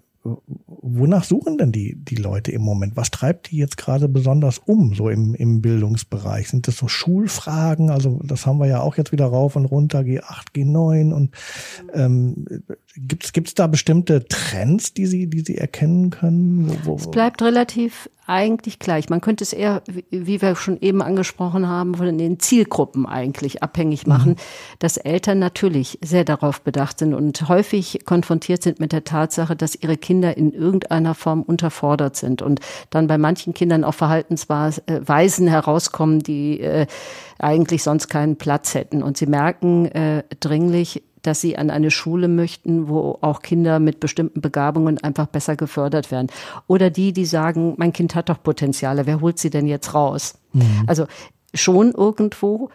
wonach 0.67 1.25
suchen 1.25 1.59
denn 1.59 1.73
die, 1.73 1.97
die 1.97 2.17
Leute 2.17 2.53
im 2.53 2.63
Moment? 2.63 2.97
Was 2.97 3.11
treibt 3.11 3.51
die 3.51 3.57
jetzt 3.57 3.77
gerade 3.77 4.09
besonders 4.09 4.59
um, 4.59 4.95
so 4.95 5.09
im, 5.09 5.35
im 5.35 5.61
Bildungsbereich? 5.61 6.49
Sind 6.49 6.69
das 6.69 6.77
so 6.77 6.89
Schulfragen? 6.89 7.91
Also 7.91 8.21
das 8.25 8.47
haben 8.47 8.59
wir 8.59 8.67
ja 8.67 8.81
auch 8.81 8.97
jetzt 8.97 9.13
wieder 9.13 9.27
rauf 9.27 9.57
und 9.57 9.67
runter, 9.67 10.01
G8, 10.01 10.55
G9 10.55 11.13
und 11.13 11.35
ähm, 11.95 12.47
gibt's 12.97 13.33
gibt's 13.33 13.55
da 13.55 13.67
bestimmte 13.67 14.25
Trends, 14.25 14.95
die 14.95 15.07
Sie, 15.07 15.29
die 15.29 15.41
Sie 15.41 15.59
erkennen 15.59 16.11
können? 16.11 16.69
Wo, 16.69 16.91
wo, 16.91 16.97
es 16.97 17.11
bleibt 17.11 17.43
relativ 17.43 18.11
eigentlich 18.27 18.79
gleich. 18.79 19.09
Man 19.09 19.21
könnte 19.21 19.45
es 19.45 19.53
eher, 19.53 19.83
wie 20.11 20.43
wir 20.43 20.57
schon 20.57 20.81
eben 20.81 21.01
angesprochen 21.01 21.69
haben, 21.69 21.95
von 21.95 22.19
den 22.19 22.41
Zielgruppen 22.41 23.07
eigentlich 23.07 23.63
abhängig 23.63 24.07
mhm. 24.07 24.13
machen, 24.13 24.31
mhm. 24.33 24.37
dass 24.81 24.97
Eltern 24.97 25.39
natürlich 25.39 25.99
sehr 26.03 26.25
darauf 26.25 26.61
bedacht 26.61 26.99
sind 26.99 27.15
und 27.15 27.49
häufig 27.49 28.01
konfrontiert 28.05 28.63
sind 28.63 28.81
mit 28.81 28.93
der 28.93 29.05
Tatsache, 29.05 29.55
dass 29.55 29.77
ihre 29.77 29.97
Kinder 29.97 30.37
in 30.37 30.53
irgendeiner 30.53 31.15
Form 31.15 31.43
unterfordert 31.43 32.17
sind 32.17 32.43
und 32.43 32.61
dann 32.91 33.07
bei 33.07 33.19
manchen 33.19 33.55
Kindern 33.55 33.85
auch 33.85 33.95
Verhaltensweisen 33.95 35.49
herauskommen, 35.49 36.21
die 36.21 36.61
äh, 36.61 36.87
eigentlich 37.39 37.83
sonst 37.83 38.09
keinen 38.09 38.37
Platz 38.37 38.75
hätten. 38.75 39.03
Und 39.03 39.17
sie 39.17 39.27
merken 39.27 39.87
äh, 39.87 40.25
dringlich, 40.41 41.03
dass 41.27 41.41
sie 41.41 41.57
an 41.57 41.71
eine 41.71 41.91
Schule 41.91 42.29
möchten, 42.29 42.89
wo 42.89 43.19
auch 43.21 43.43
Kinder 43.43 43.79
mit 43.79 44.01
bestimmten 44.01 44.41
Begabungen 44.41 44.99
einfach 45.03 45.27
besser 45.27 45.57
gefördert 45.57 46.11
werden. 46.11 46.29
Oder 46.67 46.91
die, 46.91 47.13
die 47.13 47.27
sagen, 47.27 47.75
mein 47.77 47.93
Kind 47.93 48.15
hat 48.15 48.29
doch 48.29 48.43
Potenziale, 48.43 49.07
wer 49.07 49.21
holt 49.21 49.39
sie 49.39 49.51
denn 49.51 49.67
jetzt 49.67 49.95
raus? 49.95 50.35
Mhm. 50.53 50.85
Also 50.87 51.07
schon 51.55 51.93
irgendwo 51.93 52.71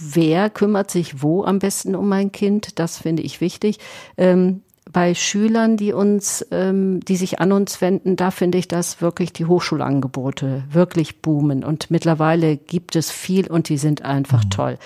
wer 0.00 0.50
kümmert 0.50 0.90
sich 0.90 1.22
wo 1.22 1.44
am 1.44 1.58
besten 1.58 1.94
um 1.94 2.08
mein 2.08 2.32
Kind, 2.32 2.78
das 2.78 2.98
finde 2.98 3.22
ich 3.22 3.40
wichtig. 3.40 3.78
Ähm, 4.16 4.62
bei 4.90 5.14
Schülern, 5.14 5.76
die 5.76 5.92
uns, 5.92 6.44
ähm, 6.50 7.00
die 7.00 7.16
sich 7.16 7.40
an 7.40 7.52
uns 7.52 7.80
wenden, 7.80 8.16
da 8.16 8.30
finde 8.30 8.58
ich, 8.58 8.68
dass 8.68 9.00
wirklich 9.00 9.32
die 9.32 9.46
Hochschulangebote 9.46 10.64
wirklich 10.70 11.22
boomen. 11.22 11.64
Und 11.64 11.90
mittlerweile 11.90 12.56
gibt 12.56 12.96
es 12.96 13.10
viel 13.10 13.46
und 13.46 13.68
die 13.68 13.78
sind 13.78 14.02
einfach 14.02 14.44
mhm. 14.44 14.50
toll. 14.50 14.78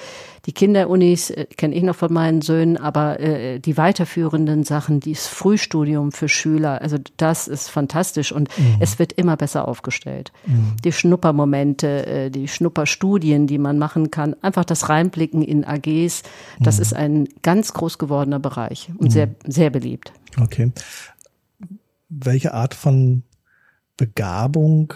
Die 0.46 0.52
Kinderunis 0.52 1.30
äh, 1.30 1.46
kenne 1.56 1.74
ich 1.74 1.82
noch 1.82 1.96
von 1.96 2.12
meinen 2.12 2.40
Söhnen, 2.40 2.76
aber 2.76 3.20
äh, 3.20 3.58
die 3.58 3.76
weiterführenden 3.76 4.64
Sachen, 4.64 5.00
dieses 5.00 5.26
Frühstudium 5.26 6.12
für 6.12 6.28
Schüler, 6.28 6.80
also 6.80 6.96
das 7.16 7.48
ist 7.48 7.68
fantastisch 7.68 8.32
und 8.32 8.48
mhm. 8.56 8.76
es 8.80 8.98
wird 8.98 9.12
immer 9.12 9.36
besser 9.36 9.66
aufgestellt. 9.66 10.32
Mhm. 10.46 10.76
Die 10.84 10.92
Schnuppermomente, 10.92 12.06
äh, 12.06 12.30
die 12.30 12.48
Schnupperstudien, 12.48 13.46
die 13.46 13.58
man 13.58 13.78
machen 13.78 14.10
kann, 14.10 14.36
einfach 14.42 14.64
das 14.64 14.88
Reinblicken 14.88 15.42
in 15.42 15.64
AGs, 15.64 16.22
das 16.60 16.76
mhm. 16.76 16.82
ist 16.82 16.94
ein 16.94 17.28
ganz 17.42 17.72
groß 17.72 17.98
gewordener 17.98 18.38
Bereich 18.38 18.90
und 18.98 19.10
sehr, 19.10 19.26
mhm. 19.26 19.34
sehr 19.46 19.70
beliebt. 19.70 20.12
Okay. 20.40 20.72
Welche 22.08 22.54
Art 22.54 22.74
von 22.74 23.24
Begabung 23.96 24.94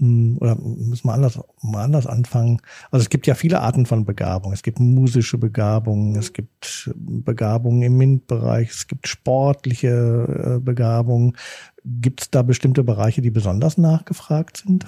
oder 0.00 0.56
müssen 0.56 1.08
wir 1.08 1.12
anders, 1.12 1.40
mal 1.60 1.82
anders 1.82 2.06
anfangen. 2.06 2.60
Also 2.90 3.02
es 3.02 3.10
gibt 3.10 3.26
ja 3.26 3.34
viele 3.34 3.60
Arten 3.60 3.84
von 3.84 4.04
Begabung. 4.04 4.52
Es 4.52 4.62
gibt 4.62 4.78
musische 4.78 5.38
Begabung, 5.38 6.14
es 6.14 6.32
gibt 6.32 6.90
Begabungen 6.94 7.82
im 7.82 7.96
MINT-Bereich, 7.96 8.70
es 8.70 8.86
gibt 8.86 9.08
sportliche 9.08 10.56
äh, 10.58 10.60
Begabung. 10.60 11.36
Gibt 11.84 12.22
es 12.22 12.30
da 12.30 12.42
bestimmte 12.42 12.84
Bereiche, 12.84 13.22
die 13.22 13.30
besonders 13.30 13.76
nachgefragt 13.76 14.58
sind? 14.58 14.86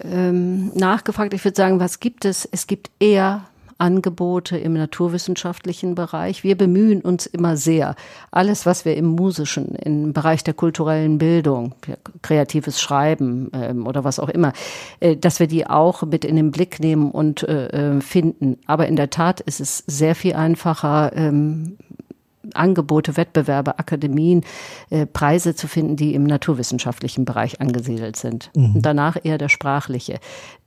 Ähm, 0.00 0.72
nachgefragt, 0.74 1.34
ich 1.34 1.44
würde 1.44 1.56
sagen, 1.56 1.78
was 1.80 2.00
gibt 2.00 2.24
es? 2.24 2.48
Es 2.50 2.66
gibt 2.66 2.90
eher 2.98 3.44
Angebote 3.78 4.58
im 4.58 4.74
naturwissenschaftlichen 4.74 5.94
Bereich. 5.94 6.44
Wir 6.44 6.56
bemühen 6.56 7.00
uns 7.00 7.26
immer 7.26 7.56
sehr, 7.56 7.94
alles, 8.30 8.66
was 8.66 8.84
wir 8.84 8.96
im 8.96 9.06
musischen, 9.06 9.74
im 9.76 10.12
Bereich 10.12 10.44
der 10.44 10.54
kulturellen 10.54 11.18
Bildung, 11.18 11.74
kreatives 12.22 12.80
Schreiben 12.80 13.50
ähm, 13.54 13.86
oder 13.86 14.04
was 14.04 14.18
auch 14.18 14.28
immer, 14.28 14.52
äh, 15.00 15.16
dass 15.16 15.40
wir 15.40 15.46
die 15.46 15.66
auch 15.66 16.02
mit 16.02 16.24
in 16.24 16.36
den 16.36 16.50
Blick 16.50 16.80
nehmen 16.80 17.10
und 17.10 17.42
äh, 17.44 17.96
äh 17.96 18.00
finden. 18.00 18.58
Aber 18.66 18.86
in 18.88 18.96
der 18.96 19.10
Tat 19.10 19.40
ist 19.40 19.60
es 19.60 19.84
sehr 19.86 20.14
viel 20.14 20.34
einfacher, 20.34 21.12
ähm, 21.14 21.76
Angebote, 22.54 23.16
Wettbewerbe, 23.16 23.78
Akademien, 23.78 24.44
äh, 24.90 25.06
Preise 25.06 25.54
zu 25.54 25.68
finden, 25.68 25.96
die 25.96 26.14
im 26.14 26.24
naturwissenschaftlichen 26.24 27.24
Bereich 27.24 27.60
angesiedelt 27.60 28.16
sind. 28.16 28.50
Mhm. 28.54 28.80
Danach 28.80 29.16
eher 29.22 29.38
der 29.38 29.48
sprachliche. 29.48 30.18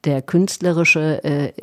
Der 0.03 0.21
künstlerische 0.21 1.23
äh, 1.23 1.53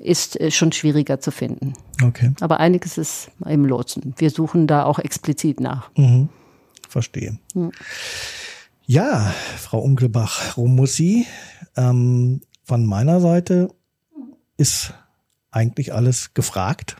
ist 0.00 0.40
äh, 0.40 0.50
schon 0.50 0.72
schwieriger 0.72 1.20
zu 1.20 1.30
finden. 1.30 1.74
Okay. 2.02 2.32
Aber 2.40 2.60
einiges 2.60 2.98
ist 2.98 3.30
im 3.46 3.64
Lotsen. 3.64 4.14
Wir 4.16 4.30
suchen 4.30 4.66
da 4.66 4.84
auch 4.84 4.98
explizit 4.98 5.60
nach. 5.60 5.90
Mhm. 5.96 6.28
Verstehe. 6.88 7.38
Mhm. 7.54 7.72
Ja, 8.86 9.32
Frau 9.58 9.80
Unkelbach-Romussi, 9.80 11.26
ähm, 11.76 12.42
von 12.62 12.86
meiner 12.86 13.20
Seite 13.20 13.70
ist 14.56 14.94
eigentlich 15.50 15.94
alles 15.94 16.34
gefragt. 16.34 16.96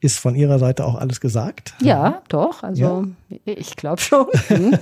Ist 0.00 0.18
von 0.18 0.34
Ihrer 0.34 0.58
Seite 0.58 0.84
auch 0.84 0.96
alles 0.96 1.20
gesagt? 1.20 1.74
Ja, 1.80 2.22
doch. 2.28 2.62
Also 2.62 2.82
ja? 2.82 3.04
ich 3.44 3.76
glaube 3.76 4.00
schon. 4.00 4.26
Mhm. 4.48 4.78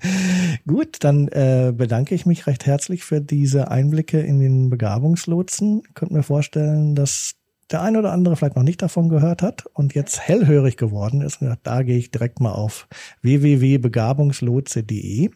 Gut, 0.66 0.96
dann 1.00 1.28
äh, 1.28 1.72
bedanke 1.76 2.14
ich 2.14 2.26
mich 2.26 2.46
recht 2.46 2.66
herzlich 2.66 3.04
für 3.04 3.20
diese 3.20 3.70
Einblicke 3.70 4.20
in 4.20 4.40
den 4.40 4.70
Begabungslotsen. 4.70 5.82
Ich 5.86 5.94
könnte 5.94 6.14
mir 6.14 6.22
vorstellen, 6.22 6.94
dass 6.94 7.34
der 7.70 7.82
ein 7.82 7.96
oder 7.96 8.12
andere 8.12 8.36
vielleicht 8.36 8.56
noch 8.56 8.62
nicht 8.62 8.82
davon 8.82 9.08
gehört 9.08 9.42
hat 9.42 9.66
und 9.74 9.94
jetzt 9.94 10.20
hellhörig 10.20 10.76
geworden 10.76 11.20
ist. 11.20 11.38
Da 11.62 11.82
gehe 11.82 11.98
ich 11.98 12.10
direkt 12.10 12.40
mal 12.40 12.52
auf 12.52 12.88
www.begabungslotse.de 13.22 15.30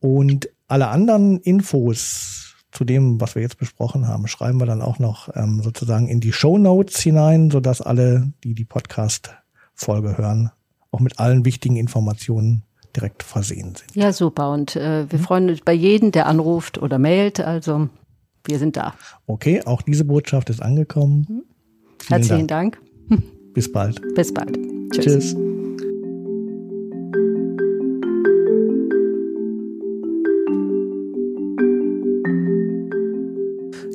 und 0.00 0.48
alle 0.66 0.88
anderen 0.88 1.38
Infos 1.40 2.49
zu 2.72 2.84
dem, 2.84 3.20
was 3.20 3.34
wir 3.34 3.42
jetzt 3.42 3.58
besprochen 3.58 4.06
haben, 4.06 4.26
schreiben 4.26 4.60
wir 4.60 4.66
dann 4.66 4.82
auch 4.82 4.98
noch 4.98 5.28
ähm, 5.34 5.60
sozusagen 5.62 6.08
in 6.08 6.20
die 6.20 6.32
Show 6.32 6.58
Notes 6.58 7.00
hinein, 7.00 7.50
sodass 7.50 7.80
alle, 7.80 8.32
die 8.44 8.54
die 8.54 8.64
Podcast-Folge 8.64 10.16
hören, 10.16 10.50
auch 10.90 11.00
mit 11.00 11.18
allen 11.18 11.44
wichtigen 11.44 11.76
Informationen 11.76 12.62
direkt 12.96 13.22
versehen 13.22 13.74
sind. 13.74 13.94
Ja, 13.94 14.12
super. 14.12 14.50
Und 14.52 14.76
äh, 14.76 15.10
wir 15.10 15.18
mhm. 15.18 15.22
freuen 15.22 15.50
uns 15.50 15.60
bei 15.62 15.72
jedem, 15.72 16.12
der 16.12 16.26
anruft 16.26 16.78
oder 16.78 16.98
mailt. 16.98 17.40
Also 17.40 17.88
wir 18.44 18.58
sind 18.58 18.76
da. 18.76 18.94
Okay, 19.26 19.62
auch 19.64 19.82
diese 19.82 20.04
Botschaft 20.04 20.50
ist 20.50 20.62
angekommen. 20.62 21.26
Mhm. 21.28 21.42
Herzlichen 22.08 22.46
Dank. 22.46 22.78
Dank. 23.08 23.22
Bis 23.54 23.70
bald. 23.70 24.00
Bis 24.14 24.32
bald. 24.32 24.58
Tschüss. 24.92 25.04
Tschüss. 25.04 25.59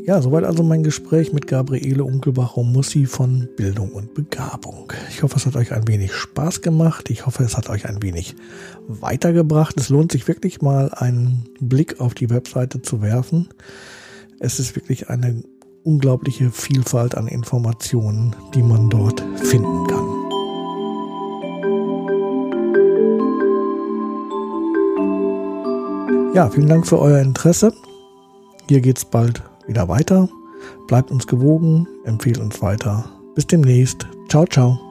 Ja, 0.05 0.21
soweit 0.21 0.43
also 0.43 0.61
mein 0.61 0.83
Gespräch 0.83 1.33
mit 1.33 1.47
Gabriele 1.47 2.03
Unkelbach-Romussi 2.03 3.07
von 3.07 3.49
Bildung 3.57 3.91
und 3.91 4.13
Begabung. 4.13 4.93
Ich 5.09 5.23
hoffe, 5.23 5.37
es 5.37 5.47
hat 5.47 5.55
euch 5.55 5.71
ein 5.71 5.87
wenig 5.87 6.13
Spaß 6.13 6.61
gemacht. 6.61 7.09
Ich 7.09 7.25
hoffe, 7.25 7.43
es 7.43 7.57
hat 7.57 7.71
euch 7.71 7.89
ein 7.89 8.03
wenig 8.03 8.35
weitergebracht. 8.87 9.75
Es 9.79 9.89
lohnt 9.89 10.11
sich 10.11 10.27
wirklich 10.27 10.61
mal 10.61 10.91
einen 10.93 11.49
Blick 11.59 11.99
auf 11.99 12.13
die 12.13 12.29
Webseite 12.29 12.83
zu 12.83 13.01
werfen. 13.01 13.49
Es 14.39 14.59
ist 14.59 14.75
wirklich 14.75 15.09
eine 15.09 15.41
unglaubliche 15.83 16.51
Vielfalt 16.51 17.15
an 17.15 17.27
Informationen, 17.27 18.35
die 18.53 18.61
man 18.61 18.91
dort 18.91 19.23
finden 19.37 19.87
kann. 19.87 20.05
Ja, 26.35 26.47
vielen 26.51 26.69
Dank 26.69 26.85
für 26.85 26.99
euer 26.99 27.21
Interesse. 27.21 27.73
Hier 28.69 28.81
geht's 28.81 29.03
bald 29.03 29.41
wieder 29.67 29.87
weiter. 29.87 30.29
Bleibt 30.87 31.11
uns 31.11 31.27
gewogen, 31.27 31.87
empfehlt 32.03 32.39
uns 32.39 32.61
weiter. 32.61 33.05
Bis 33.35 33.47
demnächst. 33.47 34.07
Ciao, 34.29 34.45
ciao. 34.45 34.84